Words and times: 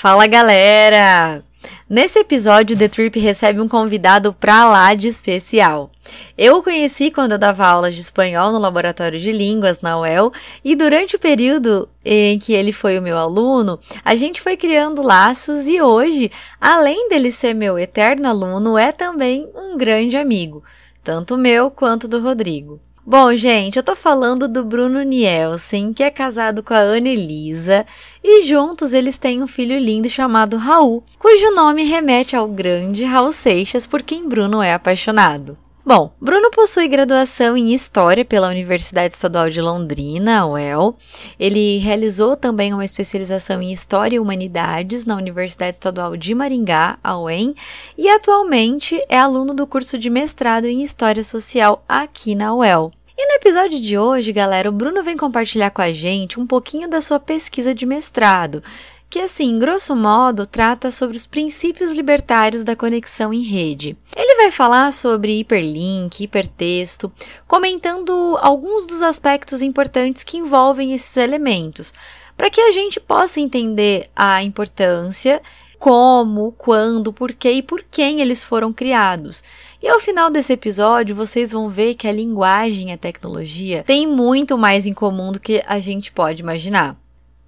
Fala 0.00 0.28
galera! 0.28 1.42
Nesse 1.90 2.20
episódio, 2.20 2.78
The 2.78 2.86
Trip 2.86 3.18
recebe 3.18 3.60
um 3.60 3.66
convidado 3.66 4.32
pra 4.32 4.64
lá 4.70 4.94
de 4.94 5.08
especial. 5.08 5.90
Eu 6.38 6.58
o 6.58 6.62
conheci 6.62 7.10
quando 7.10 7.32
eu 7.32 7.38
dava 7.38 7.66
aulas 7.66 7.96
de 7.96 8.02
espanhol 8.02 8.52
no 8.52 8.60
laboratório 8.60 9.18
de 9.18 9.32
línguas 9.32 9.80
na 9.80 9.98
UEL 9.98 10.32
e 10.64 10.76
durante 10.76 11.16
o 11.16 11.18
período 11.18 11.88
em 12.04 12.38
que 12.38 12.52
ele 12.52 12.70
foi 12.70 12.96
o 12.96 13.02
meu 13.02 13.18
aluno, 13.18 13.80
a 14.04 14.14
gente 14.14 14.40
foi 14.40 14.56
criando 14.56 15.02
laços 15.02 15.66
e 15.66 15.82
hoje, 15.82 16.30
além 16.60 17.08
dele 17.08 17.32
ser 17.32 17.52
meu 17.52 17.76
eterno 17.76 18.28
aluno, 18.28 18.78
é 18.78 18.92
também 18.92 19.50
um 19.52 19.76
grande 19.76 20.16
amigo, 20.16 20.62
tanto 21.02 21.36
meu 21.36 21.72
quanto 21.72 22.06
do 22.06 22.20
Rodrigo. 22.20 22.80
Bom, 23.10 23.34
gente, 23.34 23.78
eu 23.78 23.82
tô 23.82 23.96
falando 23.96 24.46
do 24.46 24.62
Bruno 24.62 25.00
Nielsen, 25.02 25.94
que 25.94 26.02
é 26.02 26.10
casado 26.10 26.62
com 26.62 26.74
a 26.74 26.80
Ana 26.80 27.08
Elisa, 27.08 27.86
e 28.22 28.42
juntos 28.42 28.92
eles 28.92 29.16
têm 29.16 29.42
um 29.42 29.46
filho 29.46 29.78
lindo 29.78 30.10
chamado 30.10 30.58
Raul, 30.58 31.02
cujo 31.18 31.50
nome 31.52 31.84
remete 31.84 32.36
ao 32.36 32.46
grande 32.46 33.06
Raul 33.06 33.32
Seixas, 33.32 33.86
por 33.86 34.02
quem 34.02 34.28
Bruno 34.28 34.60
é 34.62 34.74
apaixonado. 34.74 35.56
Bom, 35.86 36.12
Bruno 36.20 36.50
possui 36.50 36.86
graduação 36.86 37.56
em 37.56 37.72
História 37.72 38.26
pela 38.26 38.50
Universidade 38.50 39.14
Estadual 39.14 39.48
de 39.48 39.62
Londrina, 39.62 40.44
UEL. 40.44 40.94
Ele 41.40 41.78
realizou 41.78 42.36
também 42.36 42.74
uma 42.74 42.84
especialização 42.84 43.62
em 43.62 43.72
História 43.72 44.16
e 44.16 44.20
Humanidades 44.20 45.06
na 45.06 45.16
Universidade 45.16 45.76
Estadual 45.76 46.14
de 46.14 46.34
Maringá, 46.34 46.98
a 47.02 47.18
UEM, 47.18 47.54
e 47.96 48.06
atualmente 48.06 49.02
é 49.08 49.18
aluno 49.18 49.54
do 49.54 49.66
curso 49.66 49.96
de 49.96 50.10
mestrado 50.10 50.66
em 50.66 50.82
História 50.82 51.24
Social 51.24 51.82
aqui 51.88 52.34
na 52.34 52.54
UEL. 52.54 52.92
E 53.20 53.26
no 53.26 53.32
episódio 53.32 53.80
de 53.80 53.98
hoje, 53.98 54.32
galera, 54.32 54.68
o 54.68 54.72
Bruno 54.72 55.02
vem 55.02 55.16
compartilhar 55.16 55.72
com 55.72 55.82
a 55.82 55.90
gente 55.90 56.38
um 56.38 56.46
pouquinho 56.46 56.88
da 56.88 57.00
sua 57.00 57.18
pesquisa 57.18 57.74
de 57.74 57.84
mestrado, 57.84 58.62
que 59.10 59.18
assim, 59.18 59.58
grosso 59.58 59.96
modo, 59.96 60.46
trata 60.46 60.88
sobre 60.92 61.16
os 61.16 61.26
princípios 61.26 61.90
libertários 61.90 62.62
da 62.62 62.76
conexão 62.76 63.34
em 63.34 63.42
rede. 63.42 63.96
Ele 64.14 64.36
vai 64.36 64.52
falar 64.52 64.92
sobre 64.92 65.40
hiperlink, 65.40 66.22
hipertexto, 66.22 67.12
comentando 67.44 68.38
alguns 68.40 68.86
dos 68.86 69.02
aspectos 69.02 69.62
importantes 69.62 70.22
que 70.22 70.36
envolvem 70.36 70.94
esses 70.94 71.16
elementos, 71.16 71.92
para 72.36 72.48
que 72.48 72.60
a 72.60 72.70
gente 72.70 73.00
possa 73.00 73.40
entender 73.40 74.08
a 74.14 74.44
importância 74.44 75.42
como, 75.78 76.52
quando, 76.58 77.12
por 77.12 77.32
que 77.32 77.50
e 77.50 77.62
por 77.62 77.84
quem 77.90 78.20
eles 78.20 78.42
foram 78.42 78.72
criados. 78.72 79.44
E 79.82 79.88
ao 79.88 80.00
final 80.00 80.28
desse 80.28 80.52
episódio, 80.52 81.14
vocês 81.14 81.52
vão 81.52 81.68
ver 81.68 81.94
que 81.94 82.08
a 82.08 82.12
linguagem 82.12 82.90
e 82.90 82.92
a 82.92 82.98
tecnologia 82.98 83.84
têm 83.84 84.06
muito 84.06 84.58
mais 84.58 84.86
em 84.86 84.92
comum 84.92 85.30
do 85.30 85.38
que 85.38 85.62
a 85.66 85.78
gente 85.78 86.10
pode 86.10 86.42
imaginar. 86.42 86.96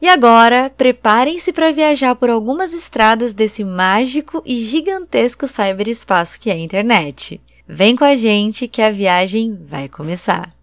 E 0.01 0.09
agora, 0.09 0.73
preparem-se 0.75 1.53
para 1.53 1.73
viajar 1.73 2.15
por 2.15 2.31
algumas 2.31 2.73
estradas 2.73 3.35
desse 3.35 3.65
mágico 3.65 4.43
e 4.47 4.63
gigantesco 4.63 5.47
cyberespaço 5.47 6.41
que 6.41 6.49
é 6.49 6.55
a 6.55 6.59
internet. 6.59 7.41
Vem 7.69 7.95
com 7.95 8.05
a 8.05 8.17
gente 8.17 8.67
que 8.67 8.81
a 8.81 8.91
viagem 8.91 9.59
vai 9.69 9.89
começar. 9.89 10.60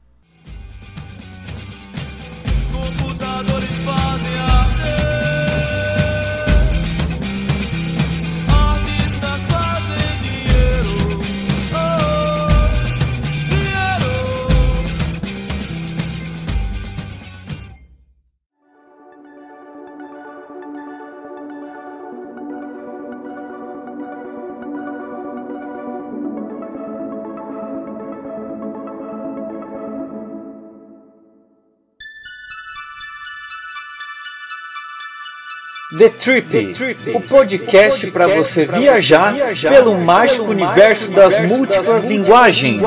The 35.95 36.09
Trip, 36.09 36.49
The 36.49 36.73
Trip 36.73 37.15
o 37.15 37.21
podcast 37.21 38.11
para 38.11 38.27
você 38.27 38.65
viajar, 38.65 39.33
viajar 39.33 39.69
pelo 39.71 39.97
mágico 40.01 40.43
universo 40.43 41.09
das 41.11 41.39
múltiplas 41.39 42.03
linguagens. 42.03 42.81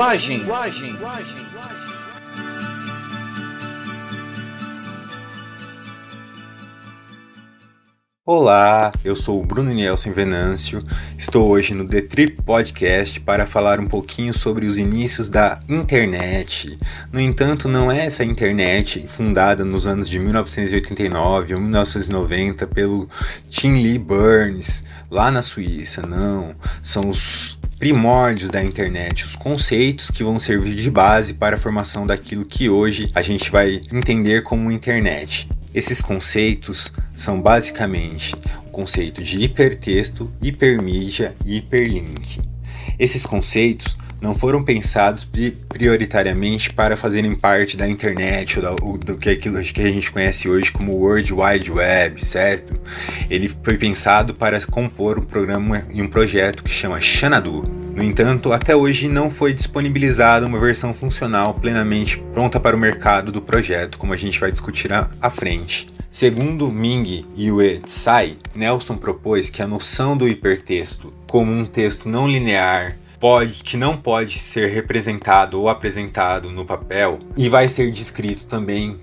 Olá, 8.32 8.92
eu 9.04 9.16
sou 9.16 9.42
o 9.42 9.44
Bruno 9.44 9.72
Nielsen 9.72 10.12
Venâncio. 10.12 10.84
Estou 11.18 11.48
hoje 11.48 11.74
no 11.74 11.84
The 11.84 12.00
Trip 12.02 12.40
Podcast 12.42 13.18
para 13.18 13.44
falar 13.44 13.80
um 13.80 13.88
pouquinho 13.88 14.32
sobre 14.32 14.66
os 14.66 14.78
inícios 14.78 15.28
da 15.28 15.58
internet. 15.68 16.78
No 17.12 17.20
entanto, 17.20 17.66
não 17.66 17.90
é 17.90 18.06
essa 18.06 18.24
internet 18.24 19.04
fundada 19.08 19.64
nos 19.64 19.88
anos 19.88 20.08
de 20.08 20.20
1989 20.20 21.54
ou 21.54 21.60
1990 21.60 22.68
pelo 22.68 23.08
Tim 23.48 23.82
Lee 23.82 23.98
Burns 23.98 24.84
lá 25.10 25.28
na 25.32 25.42
Suíça, 25.42 26.02
não. 26.02 26.54
São 26.84 27.08
os 27.08 27.58
primórdios 27.80 28.48
da 28.48 28.62
internet, 28.62 29.24
os 29.24 29.34
conceitos 29.34 30.08
que 30.08 30.22
vão 30.22 30.38
servir 30.38 30.76
de 30.76 30.88
base 30.88 31.34
para 31.34 31.56
a 31.56 31.58
formação 31.58 32.06
daquilo 32.06 32.44
que 32.44 32.70
hoje 32.70 33.10
a 33.12 33.22
gente 33.22 33.50
vai 33.50 33.80
entender 33.92 34.44
como 34.44 34.70
internet. 34.70 35.48
Esses 35.74 36.02
conceitos 36.02 36.92
são 37.14 37.40
basicamente 37.40 38.34
o 38.66 38.70
conceito 38.70 39.22
de 39.22 39.40
hipertexto, 39.40 40.30
hipermídia 40.42 41.34
e 41.44 41.58
hiperlink. 41.58 42.40
Esses 42.98 43.24
conceitos 43.24 43.96
não 44.20 44.34
foram 44.34 44.62
pensados 44.62 45.26
prioritariamente 45.68 46.70
para 46.72 46.96
fazerem 46.96 47.34
parte 47.34 47.76
da 47.76 47.88
internet 47.88 48.60
ou 48.82 48.98
do 48.98 49.16
que, 49.16 49.30
aquilo 49.30 49.60
que 49.62 49.80
a 49.80 49.90
gente 49.90 50.10
conhece 50.10 50.48
hoje 50.48 50.70
como 50.70 50.92
World 50.92 51.32
Wide 51.32 51.72
Web, 51.72 52.24
certo? 52.24 52.78
Ele 53.30 53.48
foi 53.48 53.78
pensado 53.78 54.34
para 54.34 54.60
compor 54.66 55.18
um 55.18 55.24
programa 55.24 55.82
e 55.92 56.02
um 56.02 56.08
projeto 56.08 56.62
que 56.62 56.70
chama 56.70 57.00
Xanadu. 57.00 57.79
No 58.00 58.06
entanto, 58.06 58.50
até 58.50 58.74
hoje 58.74 59.10
não 59.10 59.28
foi 59.28 59.52
disponibilizada 59.52 60.46
uma 60.46 60.58
versão 60.58 60.94
funcional 60.94 61.52
plenamente 61.52 62.16
pronta 62.32 62.58
para 62.58 62.74
o 62.74 62.78
mercado 62.78 63.30
do 63.30 63.42
projeto, 63.42 63.98
como 63.98 64.14
a 64.14 64.16
gente 64.16 64.40
vai 64.40 64.50
discutir 64.50 64.90
à 64.90 65.30
frente. 65.30 65.86
Segundo 66.10 66.68
Ming 66.68 67.26
Yue 67.38 67.78
Tsai, 67.80 68.38
Nelson 68.54 68.96
propôs 68.96 69.50
que 69.50 69.60
a 69.60 69.66
noção 69.66 70.16
do 70.16 70.26
hipertexto 70.26 71.12
como 71.26 71.52
um 71.52 71.66
texto 71.66 72.08
não 72.08 72.26
linear 72.26 72.96
pode, 73.20 73.62
que 73.62 73.76
não 73.76 73.94
pode 73.98 74.38
ser 74.38 74.70
representado 74.70 75.60
ou 75.60 75.68
apresentado 75.68 76.48
no 76.48 76.64
papel 76.64 77.18
e 77.36 77.50
vai 77.50 77.68
ser 77.68 77.90
descrito 77.90 78.46
também 78.46 78.96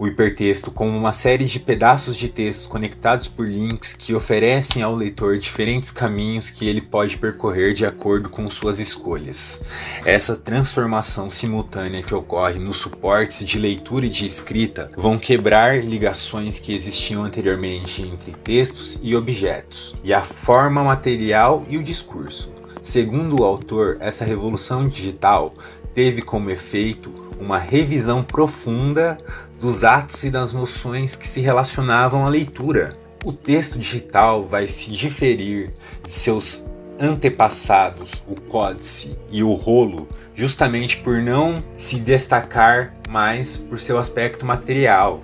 o 0.00 0.06
hipertexto 0.06 0.70
como 0.70 0.96
uma 0.96 1.12
série 1.12 1.44
de 1.44 1.60
pedaços 1.60 2.16
de 2.16 2.30
texto 2.30 2.70
conectados 2.70 3.28
por 3.28 3.46
links 3.46 3.92
que 3.92 4.14
oferecem 4.14 4.82
ao 4.82 4.94
leitor 4.94 5.36
diferentes 5.36 5.90
caminhos 5.90 6.48
que 6.48 6.66
ele 6.66 6.80
pode 6.80 7.18
percorrer 7.18 7.74
de 7.74 7.84
acordo 7.84 8.30
com 8.30 8.48
suas 8.48 8.78
escolhas. 8.78 9.60
Essa 10.02 10.36
transformação 10.36 11.28
simultânea 11.28 12.02
que 12.02 12.14
ocorre 12.14 12.58
nos 12.58 12.78
suportes 12.78 13.44
de 13.44 13.58
leitura 13.58 14.06
e 14.06 14.08
de 14.08 14.24
escrita 14.24 14.90
vão 14.96 15.18
quebrar 15.18 15.84
ligações 15.84 16.58
que 16.58 16.74
existiam 16.74 17.22
anteriormente 17.22 18.00
entre 18.00 18.32
textos 18.32 18.98
e 19.02 19.14
objetos, 19.14 19.94
e 20.02 20.14
a 20.14 20.22
forma 20.22 20.82
material 20.82 21.66
e 21.68 21.76
o 21.76 21.82
discurso. 21.82 22.50
Segundo 22.80 23.42
o 23.42 23.44
autor, 23.44 23.98
essa 24.00 24.24
revolução 24.24 24.88
digital 24.88 25.54
teve 25.94 26.22
como 26.22 26.48
efeito 26.48 27.12
uma 27.38 27.58
revisão 27.58 28.22
profunda 28.22 29.18
dos 29.60 29.84
atos 29.84 30.24
e 30.24 30.30
das 30.30 30.54
noções 30.54 31.14
que 31.14 31.28
se 31.28 31.40
relacionavam 31.40 32.24
à 32.24 32.28
leitura. 32.28 32.96
O 33.22 33.32
texto 33.32 33.78
digital 33.78 34.42
vai 34.42 34.66
se 34.66 34.90
diferir 34.90 35.70
de 36.02 36.10
seus 36.10 36.66
antepassados, 36.98 38.22
o 38.26 38.40
códice 38.40 39.18
e 39.30 39.42
o 39.42 39.52
rolo, 39.52 40.08
justamente 40.34 40.96
por 40.96 41.20
não 41.20 41.62
se 41.76 42.00
destacar 42.00 42.94
mais 43.08 43.58
por 43.58 43.78
seu 43.78 43.98
aspecto 43.98 44.46
material. 44.46 45.22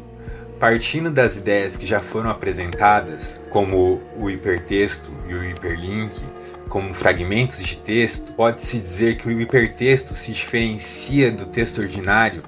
Partindo 0.60 1.10
das 1.10 1.36
ideias 1.36 1.76
que 1.76 1.86
já 1.86 1.98
foram 1.98 2.30
apresentadas, 2.30 3.40
como 3.50 4.00
o 4.18 4.30
hipertexto 4.30 5.10
e 5.28 5.34
o 5.34 5.44
hiperlink, 5.44 6.22
como 6.68 6.94
fragmentos 6.94 7.62
de 7.62 7.76
texto, 7.76 8.32
pode-se 8.32 8.78
dizer 8.78 9.18
que 9.18 9.28
o 9.28 9.40
hipertexto 9.40 10.14
se 10.14 10.32
diferencia 10.32 11.30
do 11.30 11.46
texto 11.46 11.78
ordinário 11.78 12.42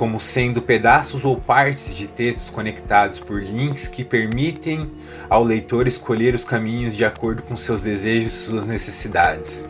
como 0.00 0.18
sendo 0.18 0.62
pedaços 0.62 1.26
ou 1.26 1.36
partes 1.36 1.94
de 1.94 2.06
textos 2.06 2.48
conectados 2.48 3.20
por 3.20 3.42
links 3.42 3.86
que 3.86 4.02
permitem 4.02 4.86
ao 5.28 5.44
leitor 5.44 5.86
escolher 5.86 6.34
os 6.34 6.42
caminhos 6.42 6.96
de 6.96 7.04
acordo 7.04 7.42
com 7.42 7.54
seus 7.54 7.82
desejos 7.82 8.32
e 8.32 8.36
suas 8.46 8.66
necessidades. 8.66 9.68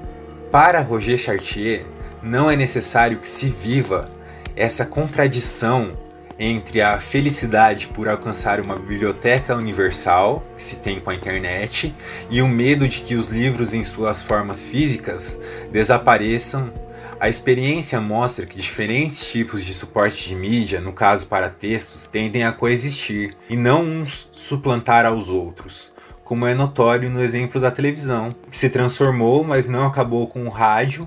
Para 0.48 0.82
Roger 0.82 1.18
Chartier, 1.18 1.84
não 2.22 2.48
é 2.48 2.54
necessário 2.54 3.18
que 3.18 3.28
se 3.28 3.48
viva 3.48 4.08
essa 4.54 4.86
contradição 4.86 5.98
entre 6.38 6.80
a 6.80 7.00
felicidade 7.00 7.88
por 7.88 8.08
alcançar 8.08 8.60
uma 8.60 8.76
biblioteca 8.76 9.56
universal, 9.56 10.44
que 10.56 10.62
se 10.62 10.76
tem 10.76 11.00
com 11.00 11.10
a 11.10 11.14
internet, 11.16 11.92
e 12.30 12.40
o 12.40 12.46
medo 12.46 12.86
de 12.86 13.00
que 13.00 13.16
os 13.16 13.30
livros 13.30 13.74
em 13.74 13.82
suas 13.82 14.22
formas 14.22 14.64
físicas 14.64 15.40
desapareçam. 15.72 16.70
A 17.20 17.28
experiência 17.28 18.00
mostra 18.00 18.46
que 18.46 18.56
diferentes 18.56 19.30
tipos 19.30 19.62
de 19.62 19.74
suporte 19.74 20.26
de 20.26 20.34
mídia, 20.34 20.80
no 20.80 20.90
caso 20.90 21.26
para 21.26 21.50
textos, 21.50 22.06
tendem 22.06 22.44
a 22.44 22.50
coexistir 22.50 23.36
e 23.46 23.58
não 23.58 23.84
uns 23.84 24.30
suplantar 24.32 25.04
aos 25.04 25.28
outros, 25.28 25.92
como 26.24 26.46
é 26.46 26.54
notório 26.54 27.10
no 27.10 27.22
exemplo 27.22 27.60
da 27.60 27.70
televisão, 27.70 28.30
que 28.50 28.56
se 28.56 28.70
transformou, 28.70 29.44
mas 29.44 29.68
não 29.68 29.84
acabou 29.84 30.28
com 30.28 30.46
o 30.46 30.48
rádio 30.48 31.06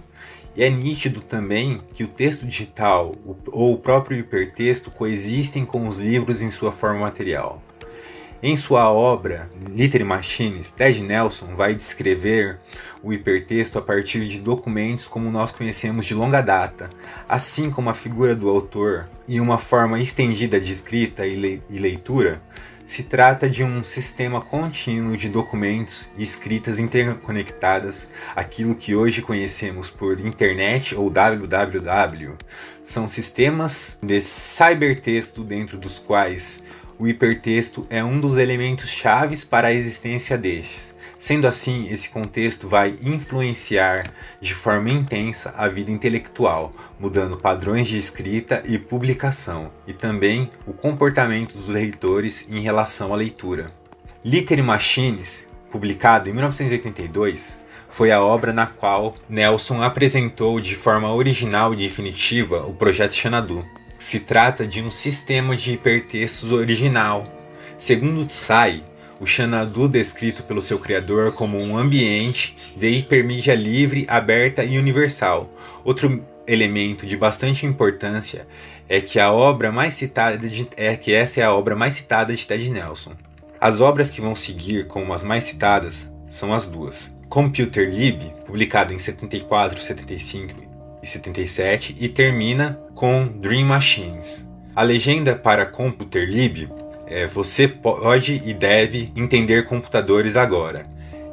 e 0.55 0.63
é 0.63 0.69
nítido 0.69 1.19
também 1.19 1.81
que 1.95 2.03
o 2.03 2.07
texto 2.07 2.45
digital 2.45 3.11
ou 3.47 3.73
o 3.73 3.79
próprio 3.79 4.19
hipertexto 4.19 4.91
coexistem 4.91 5.65
com 5.65 5.87
os 5.87 5.97
livros 5.97 6.43
em 6.43 6.51
sua 6.51 6.71
forma 6.71 6.99
material. 6.99 7.59
Em 8.45 8.57
sua 8.57 8.91
obra 8.91 9.49
Literary 9.73 10.03
Machines, 10.03 10.69
Ted 10.69 11.01
Nelson 11.01 11.55
vai 11.55 11.73
descrever 11.73 12.59
o 13.01 13.13
hipertexto 13.13 13.79
a 13.79 13.81
partir 13.81 14.27
de 14.27 14.37
documentos 14.37 15.05
como 15.05 15.31
nós 15.31 15.53
conhecemos 15.53 16.05
de 16.05 16.13
longa 16.13 16.41
data, 16.41 16.89
assim 17.27 17.69
como 17.69 17.89
a 17.89 17.93
figura 17.93 18.35
do 18.35 18.49
autor 18.49 19.07
e 19.29 19.39
uma 19.39 19.57
forma 19.57 19.97
estendida 19.97 20.59
de 20.59 20.73
escrita 20.73 21.25
e 21.25 21.37
leitura 21.69 22.41
se 22.85 23.03
trata 23.03 23.49
de 23.49 23.63
um 23.63 23.83
sistema 23.83 24.41
contínuo 24.41 25.15
de 25.15 25.29
documentos 25.29 26.11
e 26.17 26.23
escritas 26.23 26.79
interconectadas, 26.79 28.09
aquilo 28.35 28.75
que 28.75 28.93
hoje 28.93 29.21
conhecemos 29.21 29.89
por 29.89 30.19
internet 30.19 30.93
ou 30.93 31.09
www. 31.09 32.33
São 32.83 33.07
sistemas 33.07 33.97
de 34.03 34.21
cybertexto 34.21 35.43
dentro 35.43 35.77
dos 35.77 35.97
quais 35.97 36.63
o 37.03 37.07
hipertexto 37.09 37.85
é 37.89 38.01
um 38.01 38.17
dos 38.17 38.37
elementos 38.37 38.89
chaves 38.89 39.43
para 39.43 39.67
a 39.67 39.73
existência 39.73 40.37
destes. 40.37 40.97
Sendo 41.19 41.45
assim, 41.45 41.89
esse 41.89 42.09
contexto 42.09 42.69
vai 42.69 42.95
influenciar 43.03 44.09
de 44.39 44.53
forma 44.53 44.89
intensa 44.89 45.53
a 45.57 45.67
vida 45.67 45.91
intelectual, 45.91 46.71
mudando 46.97 47.35
padrões 47.35 47.89
de 47.89 47.97
escrita 47.97 48.63
e 48.65 48.77
publicação, 48.77 49.69
e 49.85 49.91
também 49.91 50.49
o 50.65 50.71
comportamento 50.71 51.57
dos 51.57 51.67
leitores 51.67 52.47
em 52.49 52.61
relação 52.61 53.11
à 53.11 53.17
leitura. 53.17 53.69
Literary 54.23 54.65
Machines, 54.65 55.49
publicado 55.69 56.29
em 56.29 56.33
1982, 56.33 57.61
foi 57.89 58.11
a 58.11 58.23
obra 58.23 58.53
na 58.53 58.65
qual 58.65 59.13
Nelson 59.27 59.83
apresentou 59.83 60.57
de 60.61 60.73
forma 60.73 61.13
original 61.13 61.73
e 61.73 61.77
definitiva 61.77 62.65
o 62.65 62.73
projeto 62.73 63.13
Xanadu. 63.13 63.65
Se 64.03 64.19
trata 64.19 64.67
de 64.67 64.81
um 64.83 64.91
sistema 64.91 65.55
de 65.55 65.71
hipertextos 65.71 66.51
original. 66.51 67.25
Segundo 67.77 68.25
Tsai, 68.25 68.83
o 69.17 69.25
Xanadu 69.25 69.87
descrito 69.87 70.43
pelo 70.43 70.61
seu 70.61 70.77
criador 70.77 71.31
como 71.31 71.57
um 71.57 71.77
ambiente 71.77 72.57
de 72.75 72.89
hipermídia 72.89 73.55
livre, 73.55 74.05
aberta 74.09 74.61
e 74.61 74.77
universal. 74.77 75.49
Outro 75.85 76.21
elemento 76.45 77.05
de 77.05 77.15
bastante 77.15 77.65
importância 77.65 78.45
é 78.89 78.99
que 78.99 79.21
a 79.21 79.31
obra 79.31 79.71
mais 79.71 79.93
citada 79.93 80.49
de, 80.49 80.67
é 80.75 80.97
que 80.97 81.13
essa 81.13 81.39
é 81.39 81.45
a 81.45 81.53
obra 81.53 81.73
mais 81.73 81.93
citada 81.93 82.35
de 82.35 82.45
Ted 82.45 82.69
Nelson. 82.69 83.13
As 83.59 83.79
obras 83.79 84.09
que 84.09 84.19
vão 84.19 84.35
seguir 84.35 84.85
como 84.85 85.13
as 85.13 85.23
mais 85.23 85.45
citadas 85.45 86.11
são 86.27 86.53
as 86.53 86.65
duas. 86.65 87.15
Computer 87.29 87.89
Lib, 87.89 88.33
publicada 88.45 88.93
em 88.93 88.99
74, 88.99 89.81
75 89.81 90.62
e 91.03 91.05
77 91.05 91.97
e 91.99 92.07
termina 92.07 92.79
com 92.95 93.27
Dream 93.27 93.67
Machines. 93.67 94.49
A 94.73 94.81
legenda 94.81 95.35
para 95.35 95.65
Computer 95.65 96.27
Lib 96.27 96.69
é 97.05 97.27
você 97.27 97.67
pode 97.67 98.41
e 98.45 98.53
deve 98.53 99.11
entender 99.15 99.65
computadores 99.65 100.37
agora. 100.37 100.83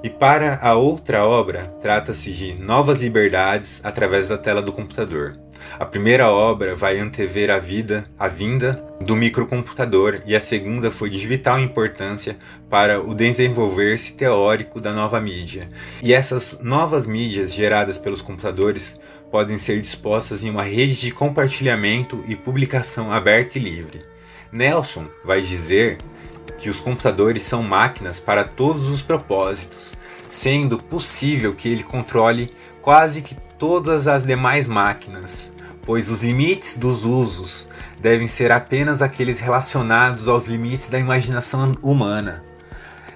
E 0.02 0.10
para 0.10 0.58
a 0.60 0.74
outra 0.74 1.24
obra, 1.24 1.62
trata-se 1.80 2.32
de 2.32 2.54
novas 2.54 2.98
liberdades 2.98 3.80
através 3.84 4.28
da 4.28 4.36
tela 4.36 4.60
do 4.60 4.72
computador. 4.72 5.38
A 5.78 5.84
primeira 5.84 6.28
obra 6.30 6.74
vai 6.74 6.98
antever 6.98 7.50
a 7.50 7.58
vida, 7.58 8.04
a 8.18 8.26
vinda 8.26 8.82
do 9.00 9.14
microcomputador 9.14 10.22
e 10.26 10.34
a 10.34 10.40
segunda 10.40 10.90
foi 10.90 11.10
de 11.10 11.26
vital 11.26 11.60
importância 11.60 12.36
para 12.68 13.00
o 13.00 13.14
desenvolver-se 13.14 14.14
teórico 14.14 14.80
da 14.80 14.92
nova 14.92 15.20
mídia. 15.20 15.68
E 16.02 16.12
essas 16.12 16.60
novas 16.62 17.06
mídias 17.06 17.54
geradas 17.54 17.98
pelos 17.98 18.22
computadores 18.22 18.98
podem 19.30 19.56
ser 19.58 19.80
dispostas 19.80 20.44
em 20.44 20.50
uma 20.50 20.62
rede 20.62 21.00
de 21.00 21.10
compartilhamento 21.10 22.24
e 22.26 22.34
publicação 22.34 23.12
aberta 23.12 23.58
e 23.58 23.62
livre. 23.62 24.04
Nelson 24.52 25.06
vai 25.24 25.40
dizer 25.40 25.98
que 26.58 26.68
os 26.68 26.80
computadores 26.80 27.44
são 27.44 27.62
máquinas 27.62 28.18
para 28.18 28.44
todos 28.44 28.88
os 28.88 29.02
propósitos, 29.02 29.96
sendo 30.28 30.78
possível 30.78 31.54
que 31.54 31.68
ele 31.68 31.82
controle 31.82 32.52
quase 32.82 33.22
que 33.22 33.34
todas 33.58 34.08
as 34.08 34.26
demais 34.26 34.66
máquinas, 34.66 35.50
pois 35.82 36.08
os 36.08 36.22
limites 36.22 36.76
dos 36.76 37.04
usos 37.04 37.68
devem 38.00 38.26
ser 38.26 38.50
apenas 38.50 39.02
aqueles 39.02 39.38
relacionados 39.38 40.28
aos 40.28 40.46
limites 40.46 40.88
da 40.88 40.98
imaginação 40.98 41.72
humana. 41.82 42.42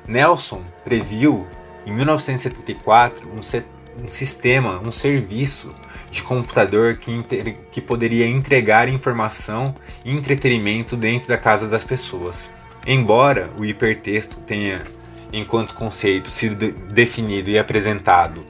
Nelson 0.07 0.63
previu 0.85 1.47
em 1.87 1.93
1974 1.93 3.29
um, 3.29 3.43
um 4.03 4.11
sistema, 4.11 4.81
um 4.81 4.93
serviço 4.93 5.75
de 6.11 6.23
computador 6.23 6.97
que, 6.97 7.25
que 7.71 7.81
poderia 7.81 8.27
entregar 8.27 8.89
informação 8.89 9.75
e 10.05 10.13
entretenimento 10.13 10.97
dentro 10.97 11.29
da 11.29 11.39
casa 11.39 11.67
das 11.67 11.85
pessoas. 11.85 12.51
Embora 12.87 13.51
o 13.59 13.65
hipertexto 13.65 14.37
tenha, 14.39 14.83
enquanto 15.33 15.75
conceito, 15.75 16.31
sido 16.31 16.57
de 16.57 16.73
definido 16.73 17.51
e 17.51 17.59
apresentado 17.59 18.41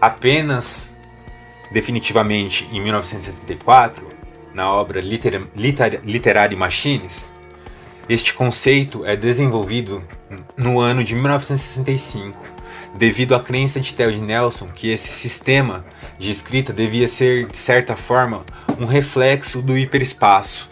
apenas 0.00 0.96
definitivamente 1.70 2.68
em 2.72 2.80
1974, 2.80 4.08
na 4.54 4.72
obra 4.72 5.00
Liter 5.00 5.42
Liter 5.54 6.00
Literary 6.04 6.56
Machines, 6.56 7.32
este 8.08 8.34
conceito 8.34 9.04
é 9.04 9.14
desenvolvido 9.14 10.02
no 10.56 10.80
ano 10.80 11.04
de 11.04 11.14
1965 11.14 12.59
devido 12.94 13.34
à 13.34 13.40
crença 13.40 13.80
de 13.80 13.94
Ted 13.94 14.20
Nelson 14.20 14.66
que 14.68 14.90
esse 14.90 15.08
sistema 15.08 15.84
de 16.18 16.30
escrita 16.30 16.72
devia 16.72 17.08
ser, 17.08 17.46
de 17.46 17.58
certa 17.58 17.96
forma, 17.96 18.44
um 18.78 18.84
reflexo 18.84 19.62
do 19.62 19.76
hiperespaço, 19.76 20.68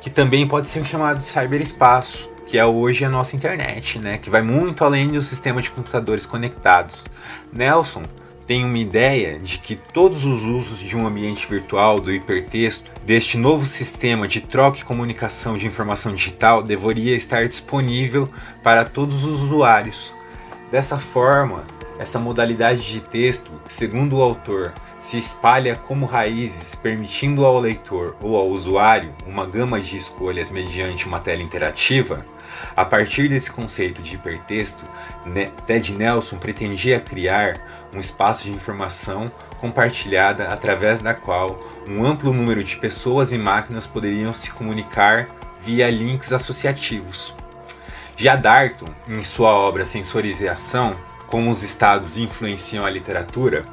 que 0.00 0.10
também 0.10 0.46
pode 0.46 0.70
ser 0.70 0.84
chamado 0.84 1.20
de 1.20 1.26
cyberespaço, 1.26 2.30
que 2.46 2.58
é 2.58 2.64
hoje 2.64 3.04
a 3.04 3.10
nossa 3.10 3.34
internet, 3.34 3.98
né, 3.98 4.18
que 4.18 4.30
vai 4.30 4.42
muito 4.42 4.84
além 4.84 5.08
do 5.08 5.22
sistema 5.22 5.62
de 5.62 5.70
computadores 5.70 6.26
conectados. 6.26 7.02
Nelson 7.52 8.02
tem 8.46 8.64
uma 8.64 8.78
ideia 8.78 9.38
de 9.38 9.58
que 9.58 9.74
todos 9.74 10.26
os 10.26 10.42
usos 10.42 10.80
de 10.80 10.96
um 10.96 11.06
ambiente 11.06 11.48
virtual 11.48 11.98
do 11.98 12.12
hipertexto, 12.12 12.90
deste 13.04 13.38
novo 13.38 13.66
sistema 13.66 14.28
de 14.28 14.40
troca 14.40 14.78
e 14.78 14.84
comunicação 14.84 15.56
de 15.56 15.66
informação 15.66 16.14
digital, 16.14 16.62
deveria 16.62 17.16
estar 17.16 17.48
disponível 17.48 18.28
para 18.62 18.84
todos 18.84 19.24
os 19.24 19.40
usuários, 19.40 20.12
Dessa 20.70 20.98
forma, 20.98 21.64
essa 21.98 22.18
modalidade 22.18 22.90
de 22.90 23.00
texto, 23.00 23.50
segundo 23.66 24.16
o 24.16 24.22
autor, 24.22 24.72
se 25.00 25.18
espalha 25.18 25.76
como 25.76 26.06
raízes, 26.06 26.74
permitindo 26.74 27.44
ao 27.44 27.60
leitor 27.60 28.16
ou 28.22 28.36
ao 28.36 28.48
usuário 28.48 29.14
uma 29.26 29.46
gama 29.46 29.80
de 29.80 29.96
escolhas 29.96 30.50
mediante 30.50 31.06
uma 31.06 31.20
tela 31.20 31.42
interativa, 31.42 32.24
a 32.76 32.84
partir 32.84 33.28
desse 33.28 33.50
conceito 33.52 34.02
de 34.02 34.14
hipertexto, 34.14 34.84
Ted 35.66 35.92
Nelson 35.92 36.36
pretendia 36.38 37.00
criar 37.00 37.88
um 37.94 38.00
espaço 38.00 38.44
de 38.44 38.50
informação 38.50 39.30
compartilhada 39.60 40.48
através 40.48 41.00
da 41.00 41.14
qual 41.14 41.58
um 41.88 42.04
amplo 42.04 42.32
número 42.32 42.62
de 42.64 42.76
pessoas 42.76 43.32
e 43.32 43.38
máquinas 43.38 43.86
poderiam 43.86 44.32
se 44.32 44.50
comunicar 44.52 45.28
via 45.62 45.90
links 45.90 46.32
associativos. 46.32 47.34
Já 48.16 48.36
Darton, 48.36 48.86
em 49.08 49.24
sua 49.24 49.50
obra 49.50 49.84
Sensorização, 49.84 50.94
como 51.26 51.50
os 51.50 51.64
estados 51.64 52.16
influenciam 52.16 52.86
a 52.86 52.90
literatura, 52.90 53.64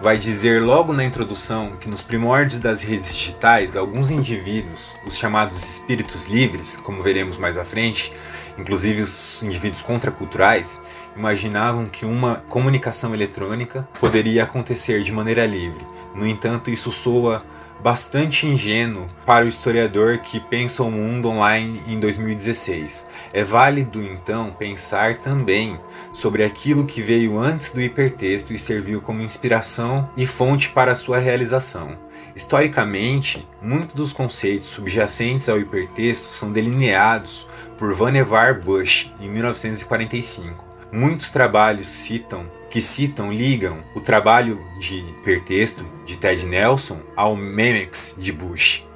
vai 0.00 0.16
dizer 0.16 0.62
logo 0.62 0.92
na 0.92 1.02
introdução 1.02 1.72
que 1.80 1.90
nos 1.90 2.00
primórdios 2.00 2.60
das 2.60 2.80
redes 2.80 3.12
digitais, 3.12 3.76
alguns 3.76 4.10
indivíduos, 4.12 4.94
os 5.04 5.18
chamados 5.18 5.58
espíritos 5.58 6.26
livres, 6.26 6.76
como 6.76 7.02
veremos 7.02 7.36
mais 7.36 7.58
à 7.58 7.64
frente, 7.64 8.12
inclusive 8.56 9.02
os 9.02 9.42
indivíduos 9.42 9.82
contraculturais, 9.82 10.80
imaginavam 11.16 11.86
que 11.86 12.06
uma 12.06 12.36
comunicação 12.48 13.12
eletrônica 13.12 13.88
poderia 13.98 14.44
acontecer 14.44 15.02
de 15.02 15.10
maneira 15.10 15.44
livre. 15.44 15.84
No 16.14 16.24
entanto, 16.24 16.70
isso 16.70 16.92
soa 16.92 17.42
bastante 17.82 18.46
ingênuo 18.46 19.06
para 19.24 19.44
o 19.44 19.48
historiador 19.48 20.18
que 20.18 20.40
pensa 20.40 20.82
o 20.82 20.90
mundo 20.90 21.28
online 21.28 21.82
em 21.86 21.98
2016. 21.98 23.06
É 23.32 23.44
válido 23.44 24.02
então 24.02 24.50
pensar 24.58 25.18
também 25.18 25.78
sobre 26.12 26.44
aquilo 26.44 26.86
que 26.86 27.00
veio 27.00 27.38
antes 27.38 27.72
do 27.72 27.80
hipertexto 27.80 28.52
e 28.52 28.58
serviu 28.58 29.00
como 29.00 29.22
inspiração 29.22 30.08
e 30.16 30.26
fonte 30.26 30.70
para 30.70 30.94
sua 30.94 31.18
realização. 31.18 31.96
Historicamente, 32.34 33.46
muitos 33.60 33.94
dos 33.94 34.12
conceitos 34.12 34.68
subjacentes 34.68 35.48
ao 35.48 35.58
hipertexto 35.58 36.28
são 36.28 36.52
delineados 36.52 37.46
por 37.76 37.94
Vannevar 37.94 38.60
Bush 38.60 39.12
em 39.20 39.28
1945. 39.30 40.66
Muitos 40.90 41.30
trabalhos 41.30 41.88
citam 41.88 42.46
que 42.70 42.80
citam 42.80 43.32
ligam 43.32 43.82
o 43.94 44.00
trabalho 44.00 44.60
de 44.78 44.98
hipertexto 44.98 45.84
de 46.04 46.16
Ted 46.16 46.44
Nelson 46.44 47.00
ao 47.16 47.34
Memex 47.34 48.16
de 48.18 48.32
Bush. 48.32 48.86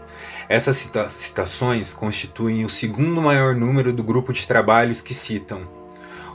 Essas 0.48 0.76
cita 0.76 1.08
citações 1.08 1.94
constituem 1.94 2.64
o 2.64 2.68
segundo 2.68 3.22
maior 3.22 3.54
número 3.54 3.92
do 3.92 4.02
grupo 4.02 4.32
de 4.32 4.46
trabalhos 4.46 5.00
que 5.00 5.14
citam 5.14 5.62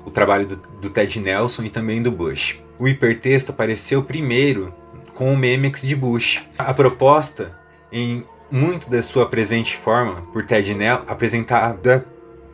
o 0.06 0.10
trabalho 0.10 0.48
do, 0.48 0.56
do 0.56 0.90
Ted 0.90 1.20
Nelson 1.20 1.64
e 1.64 1.70
também 1.70 2.02
do 2.02 2.12
Bush. 2.12 2.60
O 2.80 2.88
hipertexto 2.88 3.52
apareceu 3.52 4.02
primeiro 4.04 4.74
com 5.14 5.34
o 5.34 5.38
Memex 5.38 5.82
de 5.82 5.96
Bush. 5.96 6.44
A 6.58 6.74
proposta, 6.74 7.58
em 7.92 8.26
muito 8.50 8.90
da 8.90 9.04
sua 9.04 9.28
presente 9.28 9.76
forma 9.76 10.22
por 10.34 10.46
Ted 10.46 10.74
Nelson, 10.74 11.04
apresentada 11.08 12.06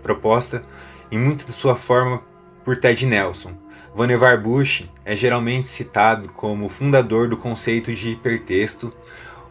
proposta 0.01 0.63
em 1.11 1.17
muito 1.17 1.45
de 1.45 1.51
sua 1.53 1.75
forma 1.75 2.21
por 2.65 2.77
Ted 2.77 3.05
Nelson. 3.05 3.62
Vannevar 3.95 4.41
Bush 4.41 4.85
é 5.05 5.15
geralmente 5.15 5.69
citado 5.69 6.29
como 6.29 6.67
fundador 6.67 7.29
do 7.29 7.37
conceito 7.37 7.93
de 7.93 8.09
hipertexto. 8.09 8.91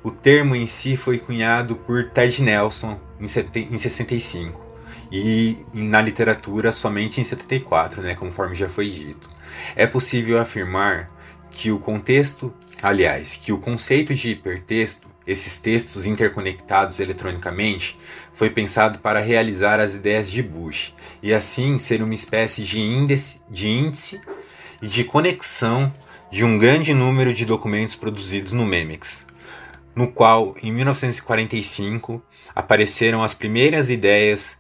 O 0.02 0.10
termo 0.10 0.56
em 0.56 0.66
si 0.66 0.96
foi 0.96 1.18
cunhado 1.18 1.76
por 1.76 2.10
Ted 2.10 2.42
Nelson 2.42 2.98
em 3.20 3.78
65 3.78 4.60
e 5.12 5.64
na 5.72 6.02
literatura 6.02 6.72
somente 6.72 7.20
em 7.20 7.24
74, 7.24 8.02
né, 8.02 8.16
conforme 8.16 8.56
já 8.56 8.68
foi 8.68 8.90
dito. 8.90 9.28
É 9.76 9.86
possível 9.86 10.40
afirmar 10.40 11.08
que 11.48 11.70
o 11.70 11.78
contexto, 11.78 12.52
aliás, 12.82 13.36
que 13.36 13.52
o 13.52 13.58
conceito 13.58 14.12
de 14.12 14.30
hipertexto, 14.30 15.06
esses 15.24 15.60
textos 15.60 16.04
interconectados 16.04 16.98
eletronicamente, 16.98 17.96
foi 18.32 18.50
pensado 18.50 18.98
para 18.98 19.20
realizar 19.20 19.80
as 19.80 19.94
ideias 19.94 20.30
de 20.30 20.42
Bush 20.42 20.94
e 21.22 21.32
assim 21.32 21.78
ser 21.78 22.02
uma 22.02 22.14
espécie 22.14 22.62
de 22.62 22.80
índice, 22.80 23.40
de 23.50 23.68
índice 23.68 24.20
e 24.80 24.86
de 24.86 25.04
conexão 25.04 25.92
de 26.30 26.44
um 26.44 26.58
grande 26.58 26.94
número 26.94 27.34
de 27.34 27.44
documentos 27.44 27.94
produzidos 27.94 28.52
no 28.52 28.64
Memex, 28.64 29.26
no 29.94 30.08
qual, 30.10 30.54
em 30.62 30.72
1945, 30.72 32.22
apareceram 32.54 33.22
as 33.22 33.34
primeiras 33.34 33.90
ideias 33.90 34.56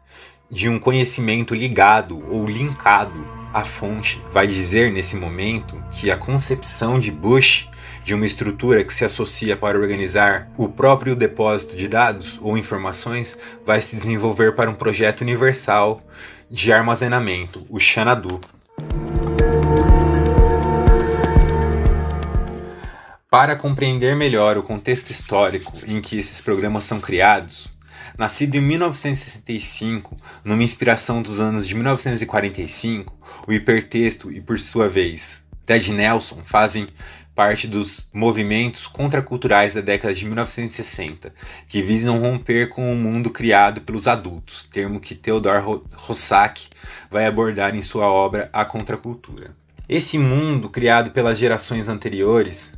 de 0.50 0.68
um 0.68 0.78
conhecimento 0.78 1.54
ligado 1.54 2.22
ou 2.30 2.46
linkado 2.46 3.26
à 3.54 3.64
fonte. 3.64 4.22
Vai 4.30 4.46
dizer 4.46 4.92
nesse 4.92 5.16
momento 5.16 5.82
que 5.90 6.10
a 6.10 6.16
concepção 6.16 6.98
de 6.98 7.10
Bush 7.10 7.70
de 8.04 8.14
uma 8.14 8.26
estrutura 8.26 8.82
que 8.82 8.92
se 8.92 9.04
associa 9.04 9.56
para 9.56 9.78
organizar 9.78 10.50
o 10.56 10.68
próprio 10.68 11.14
depósito 11.14 11.76
de 11.76 11.88
dados 11.88 12.38
ou 12.42 12.58
informações 12.58 13.36
vai 13.64 13.80
se 13.80 13.96
desenvolver 13.96 14.54
para 14.54 14.70
um 14.70 14.74
projeto 14.74 15.20
universal 15.20 16.02
de 16.50 16.72
armazenamento, 16.72 17.66
o 17.70 17.78
Xanadu. 17.78 18.40
Para 23.30 23.56
compreender 23.56 24.14
melhor 24.14 24.58
o 24.58 24.62
contexto 24.62 25.10
histórico 25.10 25.72
em 25.86 26.00
que 26.00 26.18
esses 26.18 26.40
programas 26.40 26.84
são 26.84 27.00
criados, 27.00 27.70
Nascido 28.16 28.56
em 28.56 28.60
1965, 28.60 30.16
numa 30.44 30.62
inspiração 30.62 31.22
dos 31.22 31.40
anos 31.40 31.66
de 31.66 31.74
1945, 31.74 33.12
o 33.46 33.52
hipertexto 33.52 34.30
e, 34.30 34.40
por 34.40 34.58
sua 34.58 34.88
vez, 34.88 35.46
Ted 35.64 35.92
Nelson 35.92 36.42
fazem 36.44 36.86
parte 37.34 37.66
dos 37.66 38.06
movimentos 38.12 38.86
contraculturais 38.86 39.74
da 39.74 39.80
década 39.80 40.14
de 40.14 40.24
1960, 40.26 41.32
que 41.68 41.82
visam 41.82 42.20
romper 42.20 42.68
com 42.68 42.92
o 42.92 42.96
mundo 42.96 43.30
criado 43.30 43.80
pelos 43.80 44.06
adultos, 44.06 44.64
termo 44.64 45.00
que 45.00 45.14
Theodor 45.14 45.82
Rosak 45.94 46.68
vai 47.10 47.26
abordar 47.26 47.74
em 47.74 47.82
sua 47.82 48.06
obra 48.06 48.50
A 48.52 48.64
Contracultura. 48.64 49.56
Esse 49.88 50.18
mundo 50.18 50.68
criado 50.68 51.10
pelas 51.10 51.38
gerações 51.38 51.88
anteriores 51.88 52.74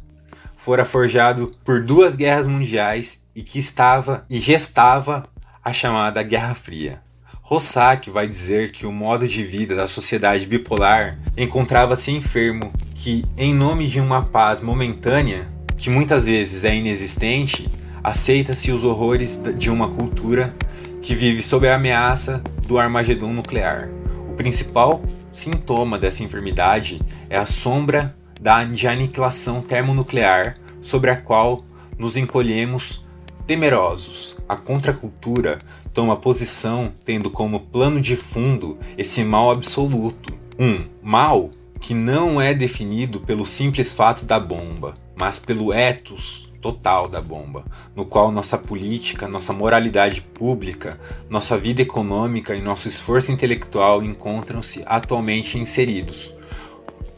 fora 0.57 0.85
forjado 0.87 1.55
por 1.63 1.85
duas 1.85 2.17
guerras 2.17 2.47
mundiais 2.47 3.23
e 3.35 3.43
que 3.43 3.59
estava 3.59 4.25
e 4.31 4.41
gestava 4.41 5.29
a 5.63 5.73
chamada 5.73 6.23
Guerra 6.23 6.55
Fria. 6.55 7.03
Rossack 7.47 8.09
vai 8.09 8.27
dizer 8.27 8.73
que 8.73 8.87
o 8.87 8.91
modo 8.91 9.29
de 9.29 9.45
vida 9.45 9.75
da 9.75 9.87
sociedade 9.87 10.47
bipolar 10.47 11.19
encontrava-se 11.37 12.11
enfermo, 12.11 12.73
que, 12.95 13.23
em 13.37 13.53
nome 13.53 13.87
de 13.87 14.01
uma 14.01 14.23
paz 14.23 14.63
momentânea, 14.63 15.47
que 15.77 15.91
muitas 15.91 16.25
vezes 16.25 16.65
é 16.65 16.75
inexistente, 16.75 17.71
aceita-se 18.03 18.73
os 18.73 18.83
horrores 18.83 19.39
de 19.59 19.69
uma 19.69 19.91
cultura 19.91 20.55
que 21.03 21.15
vive 21.15 21.43
sob 21.43 21.69
a 21.69 21.75
ameaça 21.75 22.43
do 22.67 22.79
Armagedon 22.79 23.35
nuclear. 23.35 23.91
O 24.31 24.33
principal 24.33 25.03
sintoma 25.31 25.99
dessa 25.99 26.25
enfermidade 26.25 26.99
é 27.29 27.37
a 27.37 27.45
sombra 27.45 28.17
da 28.41 28.57
aniquilação 28.57 29.61
termonuclear 29.61 30.57
sobre 30.81 31.11
a 31.11 31.17
qual 31.17 31.63
nos 31.99 32.17
encolhemos 32.17 33.04
temerosos. 33.47 34.37
A 34.49 34.57
contracultura 34.57 35.59
toma 35.93 36.17
posição 36.17 36.93
tendo 37.05 37.31
como 37.31 37.61
plano 37.61 38.01
de 38.01 38.17
fundo 38.17 38.79
esse 38.97 39.25
mal 39.25 39.51
absoluto. 39.51 40.35
Um 40.59 40.85
mal 41.03 41.51
que 41.81 41.95
não 41.95 42.41
é 42.41 42.55
definido 42.55 43.21
pelo 43.21 43.45
simples 43.45 43.93
fato 43.93 44.25
da 44.25 44.39
bomba, 44.41 44.97
mas 45.19 45.39
pelo 45.39 45.73
ethos 45.73 46.51
total 46.61 47.09
da 47.09 47.21
bomba, 47.21 47.65
no 47.95 48.07
qual 48.07 48.31
nossa 48.31 48.57
política, 48.57 49.29
nossa 49.29 49.53
moralidade 49.53 50.23
pública, 50.23 50.99
nossa 51.29 51.59
vida 51.59 51.83
econômica 51.83 52.57
e 52.57 52.63
nosso 52.63 52.89
esforço 52.89 53.31
intelectual 53.31 54.03
encontram-se 54.03 54.83
atualmente 54.87 55.59
inseridos 55.59 56.33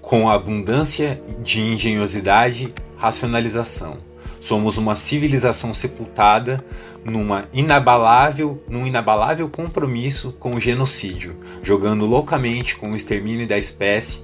com 0.06 0.30
abundância 0.30 1.21
de 1.42 1.61
engenhosidade, 1.61 2.73
racionalização. 2.97 3.99
Somos 4.47 4.79
uma 4.79 4.95
civilização 4.95 5.75
sepultada 5.75 6.65
numa 7.05 7.47
inabalável, 7.53 8.62
num 8.69 8.87
inabalável 8.87 9.49
compromisso 9.49 10.37
com 10.38 10.55
o 10.55 10.61
genocídio, 10.61 11.35
jogando 11.65 12.07
loucamente 12.07 12.76
com 12.76 12.93
o 12.93 12.97
extermínio 12.97 13.45
da 13.45 13.59
espécie 13.59 14.21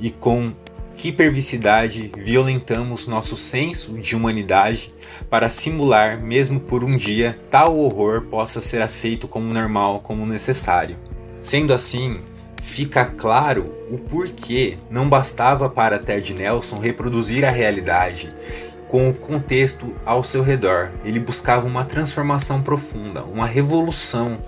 e 0.00 0.08
com 0.08 0.52
hipervicidade 1.04 2.10
violentamos 2.16 3.06
nosso 3.06 3.36
senso 3.36 3.92
de 3.92 4.16
humanidade 4.16 4.90
para 5.28 5.50
simular, 5.50 6.18
mesmo 6.18 6.60
por 6.60 6.82
um 6.82 6.92
dia, 6.92 7.36
tal 7.50 7.78
horror 7.78 8.22
possa 8.22 8.62
ser 8.62 8.80
aceito 8.80 9.28
como 9.28 9.52
normal, 9.52 10.00
como 10.00 10.24
necessário. 10.24 10.96
Sendo 11.42 11.74
assim, 11.74 12.16
fica 12.62 13.04
claro 13.04 13.74
o 13.90 13.98
porquê 13.98 14.78
não 14.90 15.06
bastava 15.10 15.68
para 15.68 15.98
Ted 15.98 16.32
Nelson 16.32 16.76
reproduzir 16.76 17.44
a 17.44 17.50
realidade 17.50 18.32
com 18.88 19.08
o 19.08 19.14
contexto 19.14 19.94
ao 20.04 20.24
seu 20.24 20.42
redor. 20.42 20.90
Ele 21.04 21.20
buscava 21.20 21.66
uma 21.66 21.84
transformação 21.84 22.62
profunda, 22.62 23.22
uma 23.22 23.46
revolução 23.46 24.38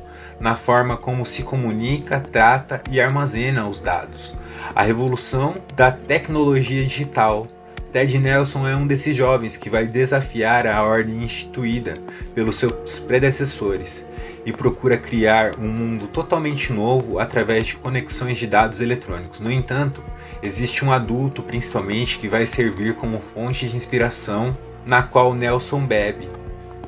na 0.41 0.57
forma 0.57 0.97
como 0.97 1.27
se 1.27 1.43
comunica, 1.43 2.19
trata 2.19 2.83
e 2.91 3.01
armazena 3.01 3.69
os 3.69 3.81
dados. 3.81 4.37
A 4.75 4.83
revolução 4.83 5.55
da 5.77 5.93
tecnologia 5.93 6.83
digital. 6.83 7.47
Ted 7.93 8.19
Nelson 8.19 8.67
é 8.67 8.75
um 8.75 8.87
desses 8.87 9.15
jovens 9.15 9.57
que 9.57 9.69
vai 9.69 9.85
desafiar 9.85 10.67
a 10.67 10.83
ordem 10.83 11.25
instituída 11.25 11.93
pelos 12.35 12.57
seus 12.57 13.01
predecessores 13.01 14.05
e 14.47 14.53
procura 14.53 14.97
criar 14.97 15.59
um 15.59 15.69
mundo 15.69 16.07
totalmente 16.07 16.73
novo 16.73 17.19
através 17.19 17.67
de 17.67 17.75
conexões 17.75 18.39
de 18.39 18.47
dados 18.47 18.81
eletrônicos. 18.81 19.41
No 19.41 19.51
entanto, 19.51 20.03
existe 20.43 20.85
um 20.85 20.93
adulto 20.93 21.43
principalmente 21.43 22.19
que 22.19 22.29
vai 22.29 22.47
servir 22.47 22.95
como 22.95 23.21
fonte 23.21 23.69
de 23.69 23.77
inspiração 23.77 24.57
na 24.87 25.03
qual 25.03 25.35
Nelson 25.35 25.85
bebe 25.85 26.29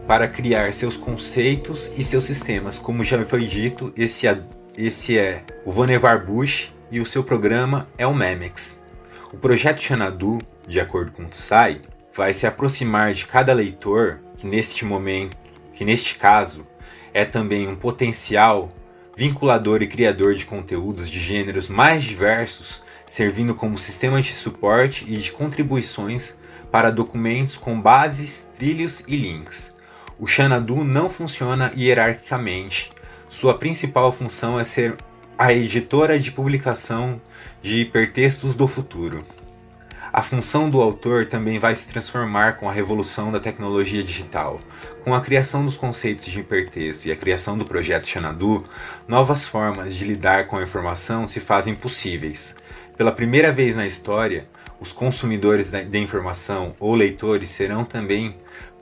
para 0.07 0.29
criar 0.29 0.73
seus 0.73 0.97
conceitos 0.97 1.93
e 1.97 2.03
seus 2.03 2.25
sistemas. 2.25 2.79
Como 2.79 3.05
já 3.05 3.25
foi 3.25 3.47
dito, 3.47 3.93
esse, 3.97 4.27
esse 4.77 5.19
é 5.19 5.43
o 5.65 5.71
Vannevar 5.71 6.25
Bush 6.25 6.73
e 6.91 7.01
o 7.01 7.07
seu 7.07 7.23
programa 7.23 7.87
é 7.97 8.07
o 8.07 8.15
Memex. 8.15 8.83
O 9.33 9.37
projeto 9.37 9.81
Xanadu, 9.81 10.39
de 10.67 10.81
acordo 10.81 11.13
com 11.13 11.25
Tsai, 11.25 11.81
vai 12.15 12.35
se 12.35 12.47
aproximar 12.47 13.15
de 13.15 13.27
cada 13.27 13.53
leitor 13.53 14.21
que 14.37 14.47
neste 14.47 14.85
momento, 14.85 15.37
que 15.73 15.85
neste 15.85 16.17
caso 16.17 16.67
é 17.15 17.25
também 17.25 17.69
um 17.69 17.77
potencial 17.77 18.71
vinculador 19.17 19.83
e 19.83 19.87
criador 19.87 20.35
de 20.35 20.45
conteúdos 20.45 21.09
de 21.09 21.21
gêneros 21.21 21.69
mais 21.69 22.03
diversos, 22.03 22.83
servindo 23.13 23.55
como 23.55 23.77
sistema 23.77 24.23
de 24.23 24.33
suporte 24.33 25.05
e 25.07 25.19
de 25.19 25.33
contribuições 25.33 26.39
para 26.71 26.91
documentos 26.91 27.59
com 27.59 27.79
bases, 27.79 28.51
trilhos 28.57 29.05
e 29.07 29.15
links. 29.15 29.77
O 30.19 30.27
Xanadu 30.27 30.83
não 30.83 31.11
funciona 31.11 31.71
hierarquicamente. 31.77 32.91
Sua 33.29 33.59
principal 33.59 34.13
função 34.13 34.59
é 34.59 34.65
ser 34.65 34.97
a 35.37 35.53
editora 35.53 36.19
de 36.19 36.33
publicação 36.33 37.21
de 37.63 37.83
hipertextos 37.83 38.55
do 38.55 38.67
futuro. 38.67 39.23
A 40.11 40.23
função 40.23 40.71
do 40.71 40.81
autor 40.81 41.27
também 41.27 41.59
vai 41.59 41.77
se 41.77 41.89
transformar 41.89 42.57
com 42.57 42.67
a 42.67 42.73
revolução 42.73 43.31
da 43.31 43.41
tecnologia 43.41 44.03
digital. 44.03 44.59
Com 45.05 45.15
a 45.15 45.21
criação 45.21 45.67
dos 45.67 45.77
conceitos 45.77 46.25
de 46.25 46.41
hipertexto 46.41 47.09
e 47.09 47.13
a 47.13 47.17
criação 47.17 47.59
do 47.59 47.65
projeto 47.67 48.09
Xanadu, 48.09 48.65
novas 49.07 49.47
formas 49.47 49.95
de 49.95 50.07
lidar 50.07 50.47
com 50.47 50.57
a 50.57 50.63
informação 50.63 51.27
se 51.27 51.41
fazem 51.41 51.75
possíveis. 51.75 52.57
Pela 52.97 53.13
primeira 53.13 53.51
vez 53.51 53.75
na 53.75 53.87
história, 53.87 54.47
os 54.81 54.93
consumidores 54.93 55.71
da 55.71 55.99
informação 55.99 56.75
ou 56.79 56.95
leitores 56.95 57.51
serão 57.51 57.85
também 57.85 58.35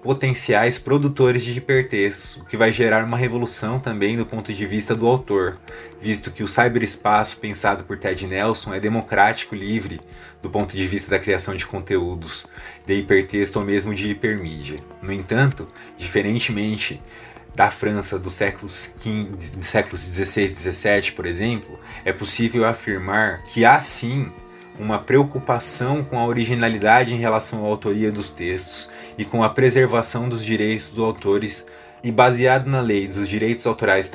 potenciais 0.03 0.79
produtores 0.79 1.43
de 1.43 1.59
hipertextos, 1.59 2.37
o 2.37 2.45
que 2.47 2.57
vai 2.57 2.73
gerar 2.73 3.05
uma 3.05 3.17
revolução 3.17 3.79
também 3.79 4.17
do 4.17 4.25
ponto 4.25 4.53
de 4.53 4.67
vista 4.67 4.95
do 4.95 5.07
autor, 5.07 5.59
visto 6.01 6.31
que 6.31 6.43
o 6.43 6.49
cyberespaço 6.49 7.37
pensado 7.37 7.85
por 7.85 7.99
Ted 7.99 8.27
Nelson 8.27 8.73
é 8.73 8.81
democrático, 8.81 9.55
livre 9.55 10.01
do 10.43 10.49
ponto 10.49 10.75
de 10.75 10.87
vista 10.87 11.11
da 11.11 11.19
criação 11.19 11.55
de 11.55 11.67
conteúdos 11.67 12.47
de 12.87 12.95
hipertexto 12.95 13.59
ou 13.59 13.65
mesmo 13.65 13.95
de 13.95 14.11
hipermídia. 14.11 14.79
No 15.03 15.13
entanto, 15.13 15.69
diferentemente 15.99 16.99
da 17.55 17.71
França 17.71 18.19
dos 18.19 18.35
séculos, 18.35 18.97
XV, 19.01 19.63
séculos 19.63 20.07
16 20.07 20.53
17, 20.53 21.13
por 21.13 21.27
exemplo, 21.27 21.79
é 22.05 22.13
possível 22.13 22.65
afirmar 22.65 23.43
que 23.45 23.65
há 23.65 23.81
sim 23.81 24.31
uma 24.79 24.99
preocupação 24.99 26.03
com 26.03 26.19
a 26.19 26.27
originalidade 26.27 27.13
em 27.13 27.19
relação 27.19 27.65
à 27.65 27.69
autoria 27.69 28.11
dos 28.11 28.31
textos 28.31 28.91
e 29.19 29.25
com 29.25 29.45
a 29.45 29.51
preservação 29.51 30.29
dos 30.29 30.45
direitos 30.45 30.89
dos 30.89 31.05
autores. 31.05 31.67
E 32.03 32.11
baseado 32.11 32.67
na 32.67 32.81
lei 32.81 33.07
dos 33.07 33.29
direitos 33.29 33.67
autorais 33.67 34.11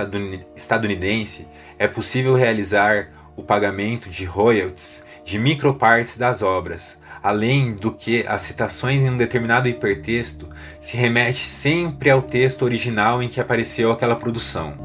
estadunidense, 0.56 1.48
é 1.77 1.88
possível 1.88 2.34
realizar 2.34 3.10
o 3.36 3.44
pagamento 3.44 4.10
de 4.10 4.25
royalties 4.25 5.06
de 5.24 5.38
micropartes 5.38 6.18
das 6.18 6.42
obras, 6.42 7.00
além 7.25 7.74
do 7.74 7.91
que 7.91 8.24
as 8.27 8.44
citações 8.44 9.01
em 9.01 9.10
um 9.10 9.17
determinado 9.17 9.67
hipertexto 9.67 10.48
se 10.79 10.96
remete 10.96 11.44
sempre 11.44 12.12
ao 12.12 12.22
texto 12.22 12.62
original 12.62 13.24
em 13.24 13.27
que 13.27 13.41
apareceu 13.41 13.91
aquela 13.91 14.15
produção. 14.15 14.75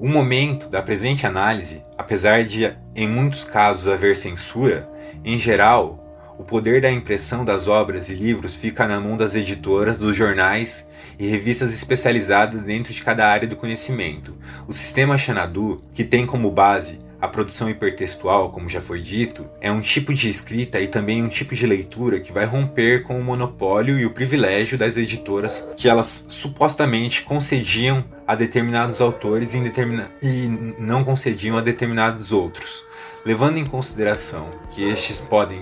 O 0.00 0.08
momento 0.08 0.68
da 0.68 0.82
presente 0.82 1.28
análise, 1.28 1.80
apesar 1.96 2.42
de 2.42 2.74
em 2.92 3.06
muitos 3.06 3.44
casos 3.44 3.86
haver 3.86 4.16
censura, 4.16 4.90
em 5.24 5.38
geral 5.38 6.34
o 6.36 6.42
poder 6.42 6.82
da 6.82 6.90
impressão 6.90 7.44
das 7.44 7.68
obras 7.68 8.08
e 8.08 8.14
livros 8.14 8.56
fica 8.56 8.84
na 8.88 8.98
mão 8.98 9.16
das 9.16 9.36
editoras, 9.36 9.96
dos 9.96 10.16
jornais 10.16 10.90
e 11.20 11.28
revistas 11.28 11.72
especializadas 11.72 12.62
dentro 12.62 12.92
de 12.92 13.04
cada 13.04 13.28
área 13.28 13.46
do 13.46 13.54
conhecimento. 13.54 14.36
O 14.66 14.72
sistema 14.72 15.16
Xanadu, 15.16 15.80
que 15.94 16.02
tem 16.02 16.26
como 16.26 16.50
base 16.50 17.08
a 17.20 17.28
produção 17.28 17.68
hipertextual, 17.68 18.50
como 18.50 18.68
já 18.68 18.80
foi 18.80 19.00
dito, 19.00 19.46
é 19.60 19.70
um 19.70 19.80
tipo 19.80 20.14
de 20.14 20.30
escrita 20.30 20.80
e 20.80 20.88
também 20.88 21.22
um 21.22 21.28
tipo 21.28 21.54
de 21.54 21.66
leitura 21.66 22.18
que 22.18 22.32
vai 22.32 22.46
romper 22.46 23.02
com 23.02 23.18
o 23.18 23.22
monopólio 23.22 23.98
e 23.98 24.06
o 24.06 24.10
privilégio 24.10 24.78
das 24.78 24.96
editoras 24.96 25.68
que 25.76 25.88
elas 25.88 26.26
supostamente 26.28 27.22
concediam 27.22 28.04
a 28.26 28.34
determinados 28.34 29.00
autores 29.00 29.52
determina 29.52 30.10
e 30.22 30.46
não 30.78 31.04
concediam 31.04 31.58
a 31.58 31.60
determinados 31.60 32.32
outros, 32.32 32.84
levando 33.24 33.58
em 33.58 33.66
consideração 33.66 34.48
que 34.70 34.82
estes 34.82 35.18
podem 35.18 35.60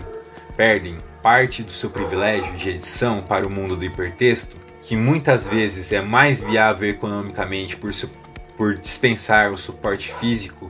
perdem 0.56 0.98
parte 1.22 1.62
do 1.62 1.72
seu 1.72 1.88
privilégio 1.90 2.52
de 2.56 2.70
edição 2.70 3.22
para 3.22 3.46
o 3.46 3.50
mundo 3.50 3.76
do 3.76 3.84
hipertexto, 3.84 4.56
que 4.82 4.96
muitas 4.96 5.48
vezes 5.48 5.92
é 5.92 6.00
mais 6.00 6.42
viável 6.42 6.88
economicamente 6.88 7.76
por, 7.76 7.90
por 8.56 8.76
dispensar 8.76 9.52
o 9.52 9.58
suporte 9.58 10.12
físico 10.14 10.68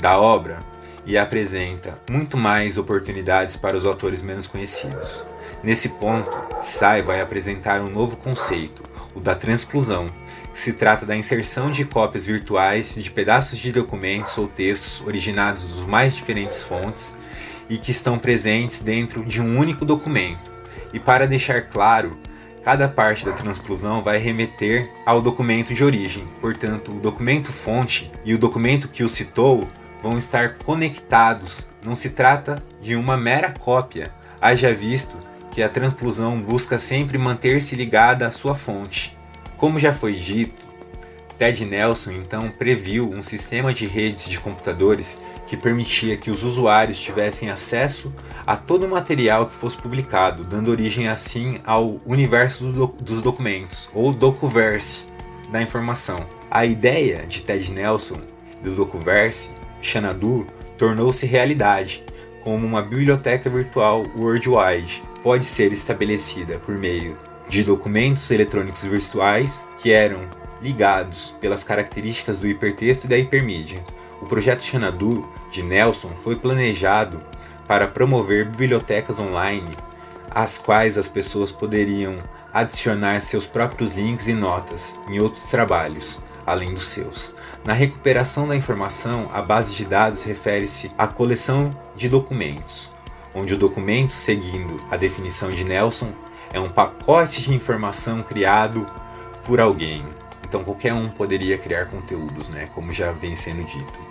da 0.00 0.18
obra 0.18 0.58
e 1.04 1.16
apresenta 1.16 1.94
muito 2.10 2.36
mais 2.36 2.76
oportunidades 2.76 3.56
para 3.56 3.76
os 3.76 3.86
autores 3.86 4.22
menos 4.22 4.46
conhecidos. 4.46 5.24
Nesse 5.62 5.88
ponto, 5.90 6.30
Tsai 6.60 7.02
vai 7.02 7.20
apresentar 7.20 7.80
um 7.80 7.90
novo 7.90 8.16
conceito, 8.16 8.82
o 9.14 9.20
da 9.20 9.34
transclusão, 9.34 10.06
que 10.52 10.58
se 10.58 10.74
trata 10.74 11.06
da 11.06 11.16
inserção 11.16 11.70
de 11.70 11.84
cópias 11.84 12.26
virtuais 12.26 12.94
de 12.94 13.10
pedaços 13.10 13.58
de 13.58 13.72
documentos 13.72 14.36
ou 14.36 14.46
textos 14.46 15.00
originados 15.06 15.64
dos 15.64 15.86
mais 15.86 16.14
diferentes 16.14 16.62
fontes 16.62 17.14
e 17.70 17.78
que 17.78 17.90
estão 17.90 18.18
presentes 18.18 18.80
dentro 18.80 19.24
de 19.24 19.40
um 19.40 19.58
único 19.58 19.84
documento. 19.84 20.50
E 20.92 21.00
para 21.00 21.26
deixar 21.26 21.62
claro, 21.62 22.18
cada 22.62 22.88
parte 22.88 23.24
da 23.24 23.32
transclusão 23.32 24.02
vai 24.02 24.18
remeter 24.18 24.90
ao 25.06 25.22
documento 25.22 25.72
de 25.72 25.82
origem. 25.82 26.26
Portanto, 26.40 26.92
o 26.92 27.00
documento 27.00 27.52
fonte 27.52 28.10
e 28.24 28.34
o 28.34 28.38
documento 28.38 28.88
que 28.88 29.02
o 29.02 29.08
citou 29.08 29.66
vão 30.02 30.18
estar 30.18 30.58
conectados. 30.58 31.68
Não 31.84 31.94
se 31.94 32.10
trata 32.10 32.62
de 32.80 32.96
uma 32.96 33.16
mera 33.16 33.52
cópia, 33.58 34.12
haja 34.40 34.72
visto 34.72 35.16
que 35.50 35.62
a 35.62 35.68
transclusão 35.68 36.38
busca 36.38 36.78
sempre 36.78 37.18
manter-se 37.18 37.74
ligada 37.74 38.26
à 38.26 38.32
sua 38.32 38.54
fonte. 38.54 39.16
Como 39.56 39.78
já 39.78 39.92
foi 39.92 40.14
dito, 40.14 40.68
Ted 41.38 41.64
Nelson 41.64 42.12
então 42.12 42.50
previu 42.50 43.08
um 43.08 43.22
sistema 43.22 43.72
de 43.72 43.86
redes 43.86 44.28
de 44.28 44.40
computadores 44.40 45.22
que 45.46 45.56
permitia 45.56 46.16
que 46.16 46.32
os 46.32 46.42
usuários 46.42 47.00
tivessem 47.00 47.48
acesso 47.48 48.12
a 48.44 48.56
todo 48.56 48.86
o 48.86 48.88
material 48.88 49.46
que 49.46 49.54
fosse 49.54 49.76
publicado, 49.76 50.42
dando 50.42 50.70
origem 50.70 51.08
assim 51.08 51.60
ao 51.64 52.00
universo 52.04 52.64
do 52.72 52.88
dos 52.88 53.22
documentos, 53.22 53.88
ou 53.94 54.12
docuverse 54.12 55.06
da 55.50 55.62
informação. 55.62 56.18
A 56.50 56.66
ideia 56.66 57.24
de 57.24 57.42
Ted 57.42 57.70
Nelson 57.70 58.20
do 58.62 58.74
docuverse, 58.74 59.50
Xanadu, 59.80 60.46
tornou-se 60.76 61.26
realidade, 61.26 62.04
como 62.42 62.66
uma 62.66 62.82
biblioteca 62.82 63.50
virtual 63.50 64.04
worldwide 64.16 65.02
pode 65.22 65.44
ser 65.44 65.72
estabelecida 65.72 66.58
por 66.58 66.74
meio 66.74 67.16
de 67.48 67.62
documentos 67.64 68.30
eletrônicos 68.30 68.84
virtuais 68.84 69.66
que 69.78 69.92
eram 69.92 70.20
ligados 70.62 71.34
pelas 71.40 71.64
características 71.64 72.38
do 72.38 72.46
hipertexto 72.46 73.06
e 73.06 73.08
da 73.08 73.18
hipermídia. 73.18 73.84
O 74.20 74.26
projeto 74.26 74.62
Xanadu 74.62 75.28
de 75.52 75.62
Nelson 75.62 76.08
foi 76.08 76.36
planejado 76.36 77.18
para 77.66 77.86
promover 77.86 78.46
bibliotecas 78.46 79.18
online, 79.18 79.76
às 80.30 80.58
quais 80.58 80.98
as 80.98 81.08
pessoas 81.08 81.52
poderiam 81.52 82.14
adicionar 82.52 83.20
seus 83.22 83.46
próprios 83.46 83.92
links 83.92 84.26
e 84.26 84.32
notas 84.32 84.98
em 85.08 85.20
outros 85.20 85.50
trabalhos, 85.50 86.22
além 86.46 86.74
dos 86.74 86.88
seus. 86.88 87.34
Na 87.68 87.74
recuperação 87.74 88.48
da 88.48 88.56
informação, 88.56 89.28
a 89.30 89.42
base 89.42 89.74
de 89.74 89.84
dados 89.84 90.22
refere-se 90.22 90.90
à 90.96 91.06
coleção 91.06 91.68
de 91.94 92.08
documentos, 92.08 92.90
onde 93.34 93.52
o 93.52 93.58
documento, 93.58 94.14
seguindo 94.14 94.78
a 94.90 94.96
definição 94.96 95.50
de 95.50 95.64
Nelson, 95.64 96.10
é 96.50 96.58
um 96.58 96.70
pacote 96.70 97.42
de 97.42 97.52
informação 97.52 98.22
criado 98.22 98.90
por 99.44 99.60
alguém, 99.60 100.02
então 100.48 100.64
qualquer 100.64 100.94
um 100.94 101.10
poderia 101.10 101.58
criar 101.58 101.90
conteúdos, 101.90 102.48
né, 102.48 102.68
como 102.74 102.90
já 102.90 103.12
vem 103.12 103.36
sendo 103.36 103.62
dito. 103.64 104.02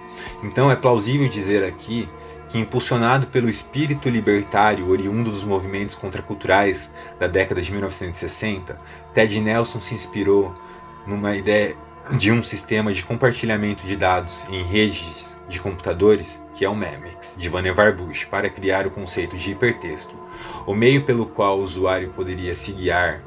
Então 0.44 0.70
é 0.70 0.76
plausível 0.76 1.28
dizer 1.28 1.64
aqui 1.64 2.08
que, 2.50 2.60
impulsionado 2.60 3.26
pelo 3.26 3.50
espírito 3.50 4.08
libertário 4.08 4.88
oriundo 4.88 5.32
dos 5.32 5.44
movimentos 5.44 5.96
contraculturais 5.96 6.94
da 7.20 7.26
década 7.26 7.60
de 7.60 7.72
1960, 7.72 8.80
Ted 9.16 9.42
Nelson 9.42 9.82
se 9.82 9.96
inspirou 9.96 10.54
numa 11.08 11.36
ideia 11.36 11.76
de 12.12 12.32
um 12.32 12.44
sistema 12.44 12.94
de 12.94 13.04
compartilhamento 13.04 13.86
de 13.86 13.96
dados 13.96 14.48
em 14.50 14.64
redes 14.64 15.36
de 15.50 15.60
computadores, 15.60 16.46
que 16.54 16.66
é 16.66 16.70
o 16.70 16.76
MEMEX, 16.76 17.36
de 17.38 17.50
Vannevar 17.50 17.96
Bush, 17.96 18.26
para 18.26 18.50
criar 18.50 18.86
o 18.86 18.92
conceito 18.92 19.38
de 19.38 19.52
hipertexto, 19.52 20.16
o 20.66 20.74
meio 20.74 21.04
pelo 21.04 21.26
qual 21.26 21.60
o 21.60 21.64
usuário 21.64 22.10
poderia 22.10 22.54
se 22.54 22.72
guiar, 22.72 23.22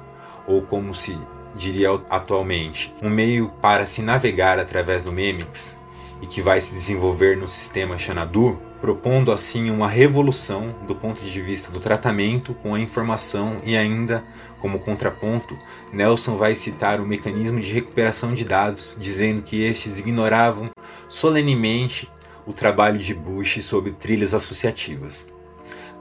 ou 0.46 0.62
como 0.62 0.94
se 0.94 1.18
diria 1.54 1.88
atualmente, 2.08 2.94
um 3.02 3.10
meio 3.10 3.48
para 3.60 3.86
se 3.86 4.02
navegar 4.02 4.58
através 4.58 5.02
do 5.02 5.12
Memix 5.12 5.78
e 6.22 6.26
que 6.26 6.42
vai 6.42 6.60
se 6.60 6.72
desenvolver 6.72 7.36
no 7.36 7.48
sistema 7.48 7.98
Xanadu, 7.98 8.60
propondo 8.80 9.30
assim 9.30 9.70
uma 9.70 9.88
revolução 9.88 10.74
do 10.86 10.94
ponto 10.94 11.22
de 11.22 11.40
vista 11.40 11.70
do 11.70 11.80
tratamento 11.80 12.54
com 12.54 12.74
a 12.74 12.80
informação 12.80 13.60
e 13.64 13.76
ainda 13.76 14.24
como 14.58 14.78
contraponto, 14.78 15.56
Nelson 15.92 16.36
vai 16.36 16.54
citar 16.54 17.00
o 17.00 17.06
mecanismo 17.06 17.60
de 17.60 17.72
recuperação 17.72 18.34
de 18.34 18.44
dados, 18.44 18.96
dizendo 18.98 19.42
que 19.42 19.62
estes 19.62 19.98
ignoravam 19.98 20.70
solenemente 21.08 22.10
o 22.46 22.52
trabalho 22.52 22.98
de 22.98 23.14
Bush 23.14 23.64
sobre 23.64 23.92
trilhas 23.92 24.34
associativas. 24.34 25.32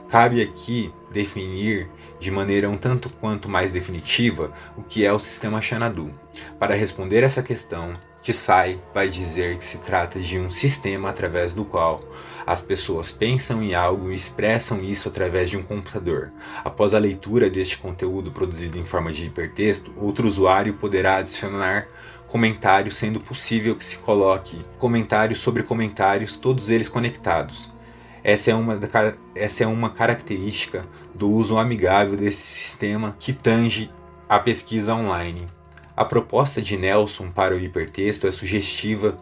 Cabe 0.08 0.42
aqui 0.42 0.92
definir 1.10 1.88
de 2.18 2.30
maneira 2.30 2.68
um 2.68 2.76
tanto 2.76 3.08
quanto 3.08 3.48
mais 3.48 3.70
definitiva 3.70 4.52
o 4.76 4.82
que 4.82 5.04
é 5.04 5.12
o 5.12 5.18
sistema 5.18 5.62
Xanadu. 5.62 6.10
Para 6.58 6.74
responder 6.74 7.22
essa 7.22 7.42
questão, 7.42 7.96
Tsai 8.20 8.78
vai 8.92 9.08
dizer 9.08 9.56
que 9.56 9.64
se 9.64 9.78
trata 9.78 10.20
de 10.20 10.38
um 10.38 10.50
sistema 10.50 11.08
através 11.08 11.52
do 11.52 11.64
qual 11.64 12.00
as 12.50 12.60
pessoas 12.60 13.12
pensam 13.12 13.62
em 13.62 13.76
algo 13.76 14.10
e 14.10 14.14
expressam 14.16 14.82
isso 14.82 15.08
através 15.08 15.48
de 15.48 15.56
um 15.56 15.62
computador. 15.62 16.32
Após 16.64 16.92
a 16.92 16.98
leitura 16.98 17.48
deste 17.48 17.78
conteúdo 17.78 18.32
produzido 18.32 18.76
em 18.76 18.84
forma 18.84 19.12
de 19.12 19.24
hipertexto, 19.24 19.92
outro 19.96 20.26
usuário 20.26 20.74
poderá 20.74 21.18
adicionar 21.18 21.86
comentários, 22.26 22.96
sendo 22.96 23.20
possível 23.20 23.76
que 23.76 23.84
se 23.84 23.98
coloque 23.98 24.58
comentários 24.80 25.38
sobre 25.38 25.62
comentários, 25.62 26.36
todos 26.36 26.70
eles 26.70 26.88
conectados. 26.88 27.70
Essa 28.24 28.50
é 28.50 28.54
uma, 28.56 28.80
essa 29.32 29.62
é 29.62 29.66
uma 29.68 29.90
característica 29.90 30.84
do 31.14 31.30
uso 31.30 31.56
amigável 31.56 32.16
desse 32.16 32.42
sistema 32.42 33.14
que 33.16 33.32
tange 33.32 33.92
a 34.28 34.40
pesquisa 34.40 34.92
online. 34.92 35.46
A 35.96 36.04
proposta 36.04 36.60
de 36.60 36.76
Nelson 36.76 37.30
para 37.30 37.54
o 37.54 37.60
hipertexto 37.60 38.26
é 38.26 38.32
sugestiva 38.32 39.16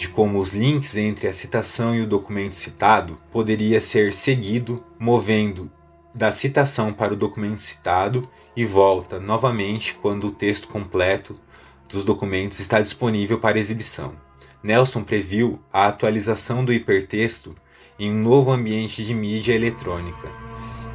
de 0.00 0.08
como 0.08 0.38
os 0.38 0.54
links 0.54 0.96
entre 0.96 1.28
a 1.28 1.32
citação 1.34 1.94
e 1.94 2.00
o 2.00 2.06
documento 2.06 2.56
citado 2.56 3.18
poderia 3.30 3.78
ser 3.82 4.14
seguido 4.14 4.82
movendo 4.98 5.70
da 6.14 6.32
citação 6.32 6.90
para 6.90 7.12
o 7.12 7.16
documento 7.16 7.60
citado 7.60 8.26
e 8.56 8.64
volta 8.64 9.20
novamente 9.20 9.94
quando 10.00 10.28
o 10.28 10.32
texto 10.32 10.68
completo 10.68 11.38
dos 11.86 12.02
documentos 12.02 12.60
está 12.60 12.80
disponível 12.80 13.38
para 13.40 13.58
exibição. 13.58 14.14
Nelson 14.62 15.02
previu 15.02 15.60
a 15.70 15.88
atualização 15.88 16.64
do 16.64 16.72
hipertexto 16.72 17.54
em 17.98 18.10
um 18.10 18.22
novo 18.22 18.52
ambiente 18.52 19.04
de 19.04 19.12
mídia 19.12 19.52
eletrônica. 19.52 20.30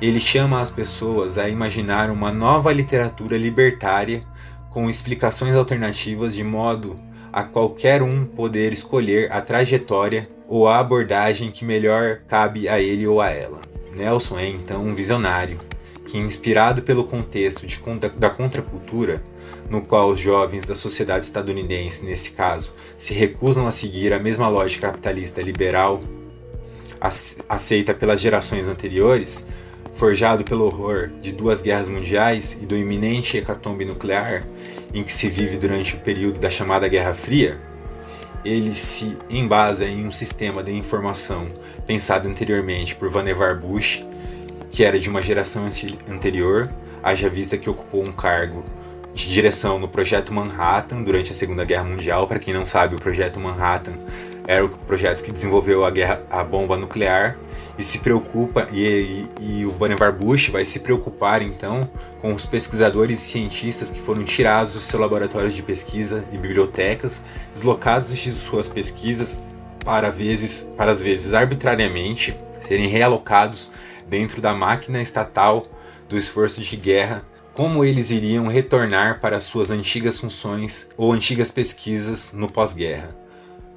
Ele 0.02 0.20
chama 0.20 0.60
as 0.60 0.72
pessoas 0.72 1.38
a 1.38 1.48
imaginar 1.48 2.10
uma 2.10 2.32
nova 2.32 2.74
literatura 2.74 3.38
libertária 3.38 4.26
com 4.72 4.90
explicações 4.90 5.56
alternativas 5.56 6.34
de 6.34 6.44
modo 6.44 7.00
a 7.36 7.44
qualquer 7.44 8.02
um 8.02 8.26
poder 8.26 8.72
escolher 8.72 9.30
a 9.30 9.42
trajetória 9.42 10.26
ou 10.48 10.70
a 10.70 10.80
abordagem 10.80 11.52
que 11.52 11.66
melhor 11.66 12.22
cabe 12.30 12.70
a 12.70 12.80
ele 12.80 13.06
ou 13.06 13.20
a 13.20 13.30
ela. 13.30 13.60
Nelson 13.94 14.40
é 14.40 14.48
então 14.48 14.82
um 14.82 14.96
visionário 14.96 15.60
que, 16.08 16.18
inspirado 16.18 16.82
pelo 16.84 17.04
contexto 17.04 17.68
de, 17.68 17.78
da 18.16 18.30
contracultura, 18.30 19.22
no 19.70 19.82
qual 19.82 20.12
os 20.12 20.20
jovens 20.22 20.66
da 20.66 20.78
sociedade 20.78 21.26
estadunidense, 21.26 22.06
nesse 22.06 22.32
caso, 22.32 22.72
se 22.98 23.14
recusam 23.14 23.68
a 23.68 23.72
seguir 23.74 24.14
a 24.14 24.20
mesma 24.20 24.48
lógica 24.48 24.88
capitalista 24.88 25.42
liberal 25.42 26.02
aceita 27.50 27.94
pelas 27.94 28.22
gerações 28.22 28.70
anteriores, 28.70 29.46
forjado 29.98 30.46
pelo 30.46 30.68
horror 30.68 31.10
de 31.22 31.34
duas 31.34 31.62
guerras 31.62 31.90
mundiais 31.90 32.58
e 32.62 32.66
do 32.66 32.78
iminente 32.78 33.38
hecatombe 33.38 33.84
nuclear 33.84 34.42
em 34.96 35.04
que 35.04 35.12
se 35.12 35.28
vive 35.28 35.58
durante 35.58 35.96
o 35.96 36.00
período 36.00 36.40
da 36.40 36.50
chamada 36.50 36.88
Guerra 36.88 37.14
Fria, 37.14 37.58
ele 38.46 38.74
se 38.74 39.18
embasa 39.30 39.86
em 39.86 40.08
um 40.08 40.12
sistema 40.12 40.64
de 40.64 40.72
informação 40.72 41.50
pensado 41.86 42.30
anteriormente 42.30 42.96
por 42.96 43.10
Vannevar 43.10 43.60
Bush, 43.60 44.06
que 44.72 44.86
era 44.86 44.98
de 44.98 45.10
uma 45.10 45.22
geração 45.22 45.68
anterior, 46.10 46.70
haja 47.04 47.28
vista 47.28 47.58
que 47.58 47.70
ocupou 47.70 48.04
um 48.04 48.12
cargo 48.14 48.64
de 49.14 49.30
direção 49.30 49.78
no 49.78 49.88
Projeto 49.88 50.34
Manhattan 50.34 51.04
durante 51.04 51.32
a 51.32 51.36
Segunda 51.36 51.66
Guerra 51.66 51.84
Mundial. 51.84 52.26
Para 52.26 52.40
quem 52.40 52.54
não 52.54 52.66
sabe, 52.66 52.96
o 52.96 53.00
Projeto 53.00 53.38
Manhattan 53.38 53.94
era 54.48 54.64
o 54.64 54.70
projeto 54.70 55.24
que 55.24 55.32
desenvolveu 55.32 55.84
a, 55.84 55.92
guerra, 55.92 56.22
a 56.30 56.44
bomba 56.44 56.78
nuclear 56.78 57.36
e 57.78 57.84
se 57.84 58.00
preocupa 58.00 58.68
e, 58.72 59.28
e, 59.40 59.60
e 59.60 59.66
o 59.66 59.72
Vannevar 59.72 60.14
Bush 60.14 60.50
vai 60.50 60.64
se 60.66 60.80
preocupar 60.80 61.42
então 61.42 61.90
com 62.22 62.34
os 62.34 62.46
pesquisadores 62.46 63.22
e 63.22 63.26
cientistas 63.26 63.92
que 63.92 64.02
foram 64.02 64.24
tirados 64.24 64.74
dos 64.74 64.84
seus 64.84 65.02
laboratórios 65.02 65.54
de 65.54 65.62
pesquisa 65.62 66.24
e 66.32 66.38
bibliotecas, 66.38 67.24
deslocados 67.54 68.18
de 68.18 68.32
suas 68.32 68.70
pesquisas 68.70 69.44
para 69.84 70.10
vezes, 70.10 70.70
para 70.76 70.92
às 70.92 71.02
vezes 71.02 71.34
arbitrariamente 71.34 72.36
serem 72.68 72.88
realocados 72.88 73.72
dentro 74.08 74.42
da 74.42 74.54
máquina 74.54 75.02
estatal 75.02 75.68
do 76.10 76.18
esforço 76.18 76.62
de 76.62 76.76
guerra, 76.76 77.24
como 77.54 77.86
eles 77.86 78.10
iriam 78.10 78.48
retornar 78.48 79.20
para 79.20 79.40
suas 79.40 79.72
antigas 79.72 80.20
funções 80.20 80.90
ou 80.98 81.14
antigas 81.14 81.52
pesquisas 81.52 82.34
no 82.34 82.52
pós-guerra. 82.52 83.16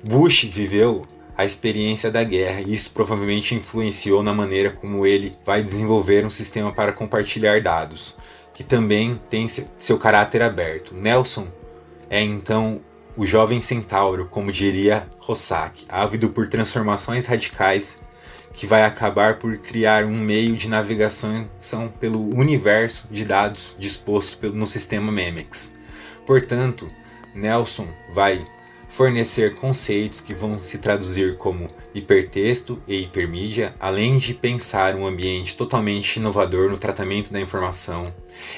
Bush 0.07 0.45
viveu 0.45 1.03
a 1.39 1.45
experiência 1.45 2.11
da 2.11 2.25
guerra 2.25 2.63
e 2.63 2.75
isso 2.75 2.91
provavelmente 2.91 3.55
influenciou 3.55 4.25
na 4.25 4.35
maneira 4.35 4.73
como 4.73 5.07
ele 5.07 5.39
vai 5.47 5.63
desenvolver 5.63 6.27
um 6.27 6.31
sistema 6.31 6.73
para 6.73 6.93
compartilhar 6.93 7.61
dados, 7.63 8.17
que 8.53 8.65
também 8.65 9.15
tem 9.31 9.47
seu 9.47 9.97
caráter 10.01 10.43
aberto. 10.43 10.93
Nelson 10.93 11.47
é 12.11 12.21
então 12.21 12.81
o 13.17 13.25
jovem 13.25 13.63
centauro, 13.63 14.27
como 14.27 14.51
diria 14.51 15.07
Rossack, 15.21 15.87
ávido 15.89 16.29
por 16.31 16.49
transformações 16.49 17.25
radicais 17.27 18.01
que 18.53 18.67
vai 18.67 18.83
acabar 18.83 19.39
por 19.39 19.57
criar 19.59 20.05
um 20.05 20.19
meio 20.19 20.57
de 20.57 20.69
navegação 20.69 21.49
pelo 22.01 22.35
universo 22.37 23.07
de 23.13 23.25
dados 23.25 23.77
disposto 23.79 24.51
no 24.51 24.67
sistema 24.67 25.13
Memex. 25.13 25.79
Portanto, 26.27 26.89
Nelson 27.33 27.87
vai 28.13 28.45
fornecer 28.89 29.55
conceitos 29.55 30.21
que 30.21 30.35
vão 30.35 30.59
se 30.59 30.79
traduzir 30.79 31.37
como 31.37 31.69
hipertexto 31.95 32.83
e 32.89 33.03
hipermídia, 33.03 33.75
além 33.79 34.17
de 34.17 34.35
pensar 34.35 34.95
um 34.97 35.07
ambiente 35.07 35.57
totalmente 35.57 36.17
inovador 36.17 36.71
no 36.71 36.79
tratamento 36.79 37.33
da 37.33 37.41
informação. 37.41 38.05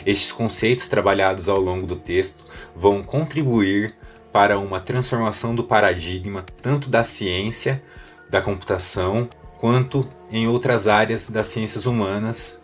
Estes 0.07 0.33
conceitos 0.33 0.89
trabalhados 0.89 1.49
ao 1.49 1.61
longo 1.61 1.87
do 1.87 1.97
texto 1.97 2.43
vão 2.75 3.03
contribuir 3.03 3.95
para 4.33 4.59
uma 4.59 4.81
transformação 4.81 5.55
do 5.55 5.65
paradigma 5.65 6.45
tanto 6.63 6.89
da 6.89 7.03
ciência, 7.03 7.83
da 8.29 8.41
computação, 8.41 9.29
quanto 9.59 10.09
em 10.31 10.47
outras 10.47 10.87
áreas 10.87 11.29
das 11.29 11.49
ciências 11.49 11.85
humanas 11.85 12.61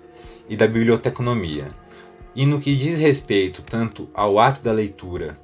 e 0.48 0.56
da 0.56 0.66
biblioteconomia. 0.66 1.68
E 2.34 2.46
no 2.46 2.60
que 2.60 2.76
diz 2.76 2.98
respeito 3.00 3.62
tanto 3.62 4.08
ao 4.14 4.38
ato 4.38 4.62
da 4.62 4.72
leitura 4.72 5.36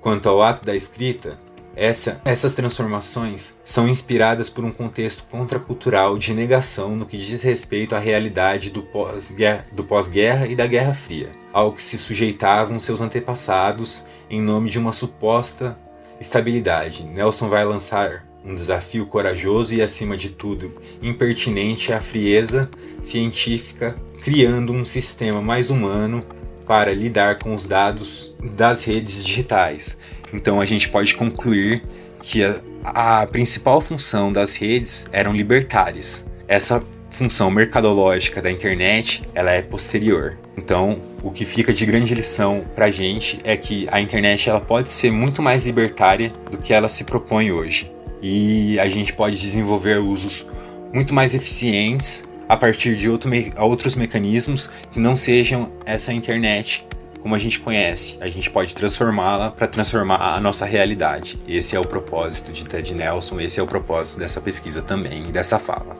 quanto 0.00 0.28
ao 0.28 0.42
ato 0.42 0.64
da 0.64 0.74
escrita, 0.74 1.38
essa, 1.78 2.20
essas 2.24 2.54
transformações 2.54 3.56
são 3.62 3.86
inspiradas 3.86 4.50
por 4.50 4.64
um 4.64 4.72
contexto 4.72 5.22
contracultural 5.30 6.18
de 6.18 6.34
negação 6.34 6.96
no 6.96 7.06
que 7.06 7.16
diz 7.16 7.40
respeito 7.40 7.94
à 7.94 8.00
realidade 8.00 8.70
do 8.70 8.82
pós-guerra 8.82 9.64
pós 9.86 10.10
e 10.50 10.56
da 10.56 10.66
Guerra 10.66 10.92
Fria, 10.92 11.30
ao 11.52 11.72
que 11.72 11.82
se 11.82 11.96
sujeitavam 11.96 12.80
seus 12.80 13.00
antepassados 13.00 14.04
em 14.28 14.42
nome 14.42 14.68
de 14.68 14.78
uma 14.78 14.92
suposta 14.92 15.78
estabilidade. 16.20 17.04
Nelson 17.04 17.48
vai 17.48 17.64
lançar 17.64 18.26
um 18.44 18.56
desafio 18.56 19.06
corajoso 19.06 19.72
e, 19.72 19.80
acima 19.80 20.16
de 20.16 20.30
tudo, 20.30 20.82
impertinente 21.00 21.92
à 21.92 22.00
frieza 22.00 22.68
científica, 23.02 23.94
criando 24.24 24.72
um 24.72 24.84
sistema 24.84 25.40
mais 25.40 25.70
humano 25.70 26.24
para 26.66 26.92
lidar 26.92 27.38
com 27.38 27.54
os 27.54 27.66
dados 27.66 28.36
das 28.42 28.84
redes 28.84 29.24
digitais 29.24 29.96
então 30.32 30.60
a 30.60 30.64
gente 30.64 30.88
pode 30.88 31.14
concluir 31.14 31.82
que 32.22 32.44
a, 32.44 33.20
a 33.20 33.26
principal 33.26 33.80
função 33.80 34.32
das 34.32 34.54
redes 34.54 35.06
eram 35.12 35.32
libertárias. 35.32 36.26
Essa 36.46 36.82
função 37.10 37.50
mercadológica 37.50 38.40
da 38.40 38.50
internet 38.50 39.22
ela 39.34 39.50
é 39.50 39.62
posterior. 39.62 40.38
Então, 40.56 41.00
o 41.22 41.30
que 41.30 41.44
fica 41.44 41.72
de 41.72 41.84
grande 41.84 42.14
lição 42.14 42.64
para 42.74 42.86
a 42.86 42.90
gente 42.90 43.40
é 43.44 43.56
que 43.56 43.88
a 43.90 44.00
internet 44.00 44.48
ela 44.48 44.60
pode 44.60 44.90
ser 44.90 45.10
muito 45.10 45.42
mais 45.42 45.64
libertária 45.64 46.32
do 46.50 46.58
que 46.58 46.72
ela 46.72 46.88
se 46.88 47.04
propõe 47.04 47.50
hoje. 47.50 47.90
E 48.22 48.78
a 48.78 48.88
gente 48.88 49.12
pode 49.12 49.40
desenvolver 49.40 49.98
usos 49.98 50.46
muito 50.92 51.14
mais 51.14 51.34
eficientes 51.34 52.22
a 52.48 52.56
partir 52.56 52.96
de 52.96 53.10
outro 53.10 53.28
me 53.28 53.50
outros 53.58 53.94
mecanismos 53.94 54.70
que 54.90 54.98
não 54.98 55.14
sejam 55.14 55.70
essa 55.84 56.12
internet 56.12 56.86
como 57.20 57.34
a 57.34 57.38
gente 57.38 57.60
conhece, 57.60 58.16
a 58.20 58.28
gente 58.28 58.50
pode 58.50 58.74
transformá-la 58.74 59.50
para 59.50 59.66
transformar 59.66 60.34
a 60.34 60.40
nossa 60.40 60.64
realidade. 60.64 61.38
Esse 61.46 61.74
é 61.74 61.80
o 61.80 61.86
propósito 61.86 62.52
de 62.52 62.64
Ted 62.64 62.94
Nelson, 62.94 63.40
esse 63.40 63.60
é 63.60 63.62
o 63.62 63.66
propósito 63.66 64.18
dessa 64.18 64.40
pesquisa 64.40 64.82
também 64.82 65.28
e 65.28 65.32
dessa 65.32 65.58
fala. 65.58 65.96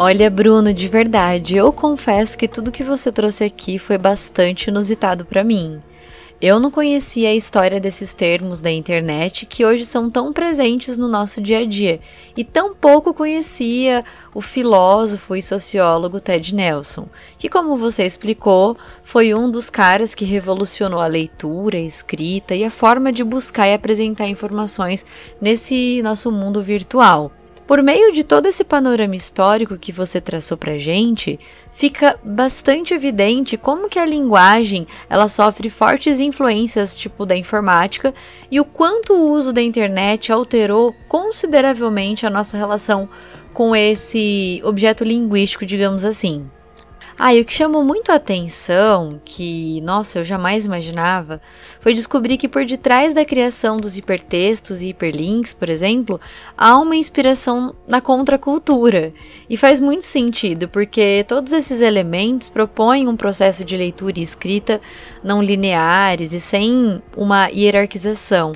Olha, 0.00 0.30
Bruno, 0.30 0.72
de 0.72 0.86
verdade, 0.86 1.56
eu 1.56 1.72
confesso 1.72 2.38
que 2.38 2.46
tudo 2.46 2.70
que 2.70 2.84
você 2.84 3.10
trouxe 3.10 3.42
aqui 3.42 3.80
foi 3.80 3.98
bastante 3.98 4.68
inusitado 4.68 5.24
para 5.24 5.42
mim. 5.42 5.82
Eu 6.40 6.60
não 6.60 6.70
conhecia 6.70 7.30
a 7.30 7.34
história 7.34 7.80
desses 7.80 8.14
termos 8.14 8.60
da 8.60 8.70
internet 8.70 9.44
que 9.44 9.64
hoje 9.64 9.84
são 9.84 10.08
tão 10.08 10.32
presentes 10.32 10.96
no 10.96 11.08
nosso 11.08 11.40
dia 11.40 11.58
a 11.58 11.64
dia, 11.66 11.98
e 12.36 12.44
tão 12.44 12.76
pouco 12.76 13.12
conhecia 13.12 14.04
o 14.32 14.40
filósofo 14.40 15.34
e 15.34 15.42
sociólogo 15.42 16.20
Ted 16.20 16.54
Nelson, 16.54 17.08
que, 17.36 17.48
como 17.48 17.76
você 17.76 18.04
explicou, 18.04 18.76
foi 19.02 19.34
um 19.34 19.50
dos 19.50 19.68
caras 19.68 20.14
que 20.14 20.24
revolucionou 20.24 21.00
a 21.00 21.08
leitura, 21.08 21.76
a 21.76 21.80
escrita 21.80 22.54
e 22.54 22.62
a 22.62 22.70
forma 22.70 23.12
de 23.12 23.24
buscar 23.24 23.66
e 23.66 23.74
apresentar 23.74 24.28
informações 24.28 25.04
nesse 25.40 26.00
nosso 26.02 26.30
mundo 26.30 26.62
virtual. 26.62 27.32
Por 27.68 27.82
meio 27.82 28.10
de 28.12 28.24
todo 28.24 28.46
esse 28.46 28.64
panorama 28.64 29.14
histórico 29.14 29.76
que 29.76 29.92
você 29.92 30.22
traçou 30.22 30.56
pra 30.56 30.78
gente, 30.78 31.38
fica 31.70 32.18
bastante 32.24 32.94
evidente 32.94 33.58
como 33.58 33.90
que 33.90 33.98
a 33.98 34.06
linguagem, 34.06 34.86
ela 35.06 35.28
sofre 35.28 35.68
fortes 35.68 36.18
influências 36.18 36.96
tipo 36.96 37.26
da 37.26 37.36
informática 37.36 38.14
e 38.50 38.58
o 38.58 38.64
quanto 38.64 39.12
o 39.12 39.30
uso 39.30 39.52
da 39.52 39.60
internet 39.60 40.32
alterou 40.32 40.94
consideravelmente 41.06 42.24
a 42.24 42.30
nossa 42.30 42.56
relação 42.56 43.06
com 43.52 43.76
esse 43.76 44.62
objeto 44.64 45.04
linguístico, 45.04 45.66
digamos 45.66 46.06
assim. 46.06 46.46
Ah, 47.20 47.34
e 47.34 47.40
o 47.40 47.44
que 47.44 47.52
chamou 47.52 47.82
muito 47.82 48.12
a 48.12 48.14
atenção, 48.14 49.20
que, 49.24 49.80
nossa, 49.80 50.20
eu 50.20 50.24
jamais 50.24 50.64
imaginava, 50.64 51.40
foi 51.80 51.92
descobrir 51.92 52.36
que 52.36 52.46
por 52.46 52.64
detrás 52.64 53.12
da 53.12 53.24
criação 53.24 53.76
dos 53.76 53.96
hipertextos 53.96 54.82
e 54.82 54.90
hiperlinks, 54.90 55.52
por 55.52 55.68
exemplo, 55.68 56.20
há 56.56 56.78
uma 56.78 56.94
inspiração 56.94 57.74
na 57.88 58.00
contracultura. 58.00 59.12
E 59.50 59.56
faz 59.56 59.80
muito 59.80 60.04
sentido, 60.04 60.68
porque 60.68 61.24
todos 61.26 61.52
esses 61.52 61.80
elementos 61.80 62.48
propõem 62.48 63.08
um 63.08 63.16
processo 63.16 63.64
de 63.64 63.76
leitura 63.76 64.20
e 64.20 64.22
escrita 64.22 64.80
não 65.20 65.42
lineares 65.42 66.32
e 66.32 66.38
sem 66.38 67.02
uma 67.16 67.48
hierarquização, 67.48 68.52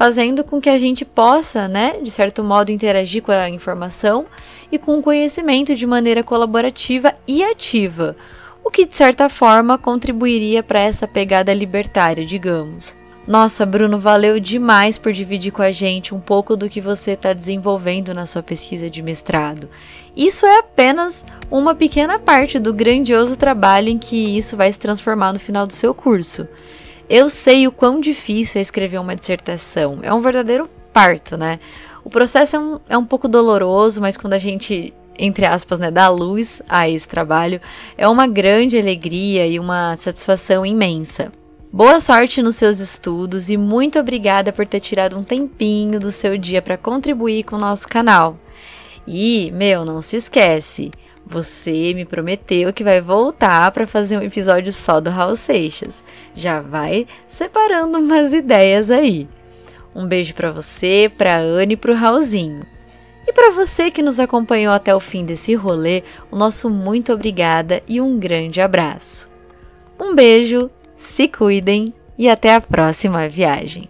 fazendo 0.00 0.42
com 0.42 0.58
que 0.58 0.70
a 0.70 0.78
gente 0.78 1.04
possa, 1.04 1.68
né, 1.68 1.98
de 2.02 2.10
certo 2.10 2.42
modo, 2.42 2.72
interagir 2.72 3.22
com 3.22 3.32
a 3.32 3.50
informação 3.50 4.24
e 4.72 4.78
com 4.78 4.98
o 4.98 5.02
conhecimento 5.02 5.74
de 5.74 5.86
maneira 5.86 6.24
colaborativa 6.24 7.14
e 7.28 7.44
ativa, 7.44 8.16
o 8.64 8.70
que 8.70 8.86
de 8.86 8.96
certa 8.96 9.28
forma 9.28 9.76
contribuiria 9.76 10.62
para 10.62 10.80
essa 10.80 11.06
pegada 11.06 11.52
libertária, 11.52 12.24
digamos. 12.24 12.96
Nossa, 13.28 13.66
Bruno, 13.66 14.00
valeu 14.00 14.40
demais 14.40 14.96
por 14.96 15.12
dividir 15.12 15.52
com 15.52 15.60
a 15.60 15.70
gente 15.70 16.14
um 16.14 16.20
pouco 16.20 16.56
do 16.56 16.70
que 16.70 16.80
você 16.80 17.10
está 17.10 17.34
desenvolvendo 17.34 18.14
na 18.14 18.24
sua 18.24 18.42
pesquisa 18.42 18.88
de 18.88 19.02
mestrado. 19.02 19.68
Isso 20.16 20.46
é 20.46 20.60
apenas 20.60 21.26
uma 21.50 21.74
pequena 21.74 22.18
parte 22.18 22.58
do 22.58 22.72
grandioso 22.72 23.36
trabalho 23.36 23.90
em 23.90 23.98
que 23.98 24.16
isso 24.16 24.56
vai 24.56 24.72
se 24.72 24.78
transformar 24.78 25.34
no 25.34 25.38
final 25.38 25.66
do 25.66 25.74
seu 25.74 25.92
curso. 25.92 26.48
Eu 27.10 27.28
sei 27.28 27.66
o 27.66 27.72
quão 27.72 27.98
difícil 27.98 28.60
é 28.60 28.62
escrever 28.62 28.98
uma 28.98 29.16
dissertação, 29.16 29.98
é 30.00 30.14
um 30.14 30.20
verdadeiro 30.20 30.70
parto, 30.92 31.36
né? 31.36 31.58
O 32.04 32.08
processo 32.08 32.54
é 32.54 32.58
um, 32.60 32.80
é 32.88 32.96
um 32.96 33.04
pouco 33.04 33.26
doloroso, 33.26 34.00
mas 34.00 34.16
quando 34.16 34.34
a 34.34 34.38
gente, 34.38 34.94
entre 35.18 35.44
aspas, 35.44 35.80
né, 35.80 35.90
dá 35.90 36.08
luz 36.08 36.62
a 36.68 36.88
esse 36.88 37.08
trabalho, 37.08 37.60
é 37.98 38.08
uma 38.08 38.28
grande 38.28 38.78
alegria 38.78 39.44
e 39.44 39.58
uma 39.58 39.96
satisfação 39.96 40.64
imensa. 40.64 41.32
Boa 41.72 41.98
sorte 41.98 42.40
nos 42.42 42.54
seus 42.54 42.78
estudos 42.78 43.50
e 43.50 43.56
muito 43.56 43.98
obrigada 43.98 44.52
por 44.52 44.64
ter 44.64 44.78
tirado 44.78 45.18
um 45.18 45.24
tempinho 45.24 45.98
do 45.98 46.12
seu 46.12 46.38
dia 46.38 46.62
para 46.62 46.78
contribuir 46.78 47.42
com 47.42 47.56
o 47.56 47.60
nosso 47.60 47.88
canal. 47.88 48.36
E, 49.04 49.50
meu, 49.50 49.84
não 49.84 50.00
se 50.00 50.16
esquece, 50.16 50.92
você 51.30 51.94
me 51.94 52.04
prometeu 52.04 52.72
que 52.72 52.82
vai 52.82 53.00
voltar 53.00 53.70
para 53.70 53.86
fazer 53.86 54.18
um 54.18 54.22
episódio 54.22 54.72
só 54.72 55.00
do 55.00 55.10
Raul 55.10 55.36
Seixas. 55.36 56.02
Já 56.34 56.60
vai 56.60 57.06
separando 57.24 57.98
umas 57.98 58.32
ideias 58.32 58.90
aí. 58.90 59.28
Um 59.94 60.06
beijo 60.06 60.34
para 60.34 60.50
você, 60.50 61.10
para 61.16 61.38
Anne 61.38 61.74
e 61.74 61.76
para 61.76 61.92
o 61.92 61.94
Raulzinho. 61.94 62.66
E 63.28 63.32
para 63.32 63.52
você 63.52 63.92
que 63.92 64.02
nos 64.02 64.18
acompanhou 64.18 64.72
até 64.72 64.92
o 64.92 64.98
fim 64.98 65.24
desse 65.24 65.54
rolê, 65.54 66.02
o 66.32 66.36
nosso 66.36 66.68
muito 66.68 67.12
obrigada 67.12 67.80
e 67.86 68.00
um 68.00 68.18
grande 68.18 68.60
abraço. 68.60 69.30
Um 70.00 70.14
beijo, 70.14 70.68
se 70.96 71.28
cuidem 71.28 71.94
e 72.18 72.28
até 72.28 72.54
a 72.54 72.60
próxima 72.60 73.28
viagem. 73.28 73.88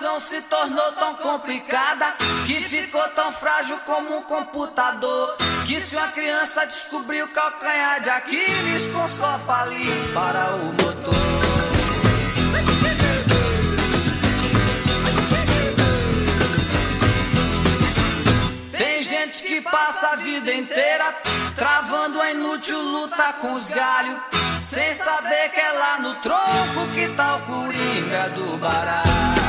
Civilização 0.00 0.18
se 0.18 0.40
tornou 0.42 0.92
tão 0.92 1.14
complicada 1.14 2.16
que 2.46 2.62
ficou 2.62 3.06
tão 3.10 3.30
frágil 3.30 3.78
como 3.84 4.16
um 4.16 4.22
computador. 4.22 5.36
Que 5.66 5.80
se 5.80 5.94
uma 5.94 6.08
criança 6.08 6.66
descobriu 6.66 7.26
o 7.26 7.28
calcanhar 7.28 8.00
de 8.00 8.08
Aquiles 8.08 8.86
com 8.88 9.06
só 9.08 9.38
palito 9.46 10.12
para 10.14 10.56
o 10.56 10.72
motor. 10.72 11.14
Tem 18.72 19.02
gente 19.02 19.42
que 19.42 19.60
passa 19.60 20.08
a 20.08 20.16
vida 20.16 20.52
inteira 20.52 21.14
travando 21.54 22.20
a 22.20 22.30
inútil 22.30 22.80
luta 22.80 23.34
com 23.34 23.52
os 23.52 23.70
galhos, 23.70 24.18
sem 24.62 24.94
saber 24.94 25.50
que 25.50 25.60
é 25.60 25.72
lá 25.72 25.98
no 26.00 26.14
tronco 26.16 26.88
que 26.94 27.08
tá 27.14 27.36
o 27.36 27.40
coringa 27.42 28.30
do 28.30 28.56
baralho. 28.56 29.39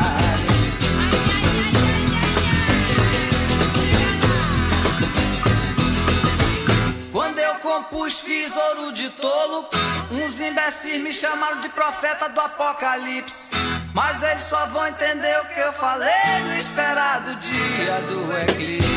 Compus, 7.62 8.20
fiz 8.20 8.56
ouro 8.56 8.92
de 8.92 9.10
tolo. 9.12 9.68
Uns 10.12 10.42
imbecis 10.42 11.00
me 11.00 11.14
chamaram 11.14 11.62
de 11.62 11.70
profeta 11.70 12.28
do 12.28 12.42
apocalipse. 12.42 13.50
Mas 13.94 14.24
eles 14.24 14.44
só 14.44 14.66
vão 14.68 14.88
entender 14.88 15.40
o 15.40 15.46
que 15.46 15.60
eu 15.60 15.74
falei 15.74 16.40
no 16.46 16.58
esperado 16.58 17.36
dia 17.36 18.02
do 18.08 18.38
eclipse. 18.38 18.92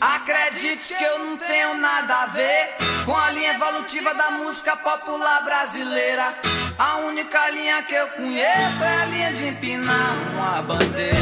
Acredite 0.00 0.94
que 0.94 1.04
eu 1.04 1.18
não 1.18 1.36
tenho 1.36 1.74
nada 1.74 2.22
a 2.22 2.26
ver 2.26 2.85
com 3.06 3.16
a 3.16 3.30
linha 3.30 3.52
evolutiva 3.52 4.12
da 4.12 4.32
música 4.32 4.76
popular 4.76 5.44
brasileira. 5.44 6.36
A 6.76 6.96
única 6.98 7.48
linha 7.50 7.80
que 7.84 7.94
eu 7.94 8.08
conheço 8.08 8.82
é 8.82 9.02
a 9.02 9.04
linha 9.06 9.32
de 9.32 9.46
empinar 9.46 10.16
uma 10.34 10.60
bandeira. 10.62 11.16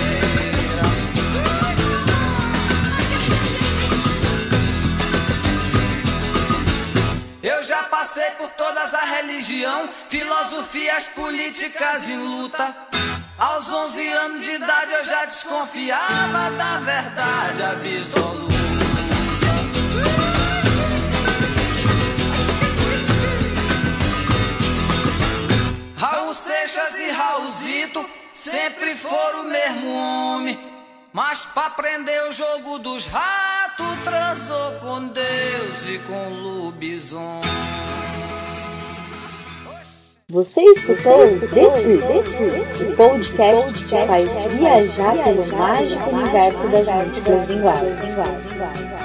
Eu 7.43 7.63
já 7.63 7.83
passei 7.85 8.31
por 8.39 8.49
todas 8.51 8.95
a 8.95 9.05
religião, 9.05 9.91
filosofias 10.09 11.09
políticas 11.09 12.09
em 12.09 12.17
luta. 12.17 12.75
Aos 13.37 13.71
11 13.71 14.09
anos 14.09 14.41
de 14.41 14.53
idade 14.53 14.93
eu 14.93 15.05
já 15.05 15.27
desconfiava 15.27 16.51
da 16.57 16.79
verdade 16.79 17.63
absoluta. 17.63 18.54
Raulzito 27.35 28.09
sempre 28.33 28.95
foram 28.95 29.43
o 29.43 29.51
mesmo 29.51 29.93
homem. 29.93 30.57
Mas 31.13 31.45
pra 31.47 31.67
aprender 31.67 32.29
o 32.29 32.33
jogo 32.33 32.79
dos 32.79 33.09
ratos, 33.09 33.87
transou 34.05 34.73
com 34.79 35.09
Deus 35.09 35.87
e 35.89 35.99
com 35.99 36.29
lobisomem. 36.29 37.43
Você 40.29 40.61
escutou 40.63 41.25
o 41.25 42.97
podcast 42.97 43.75
que 43.75 43.85
te 43.85 44.07
faz 44.07 44.29
viajar 44.53 45.25
pelo 45.25 45.57
mágico 45.57 46.11
universo 46.11 46.69
das 46.69 46.87
músicas 46.87 47.49
linguagens. 47.49 49.04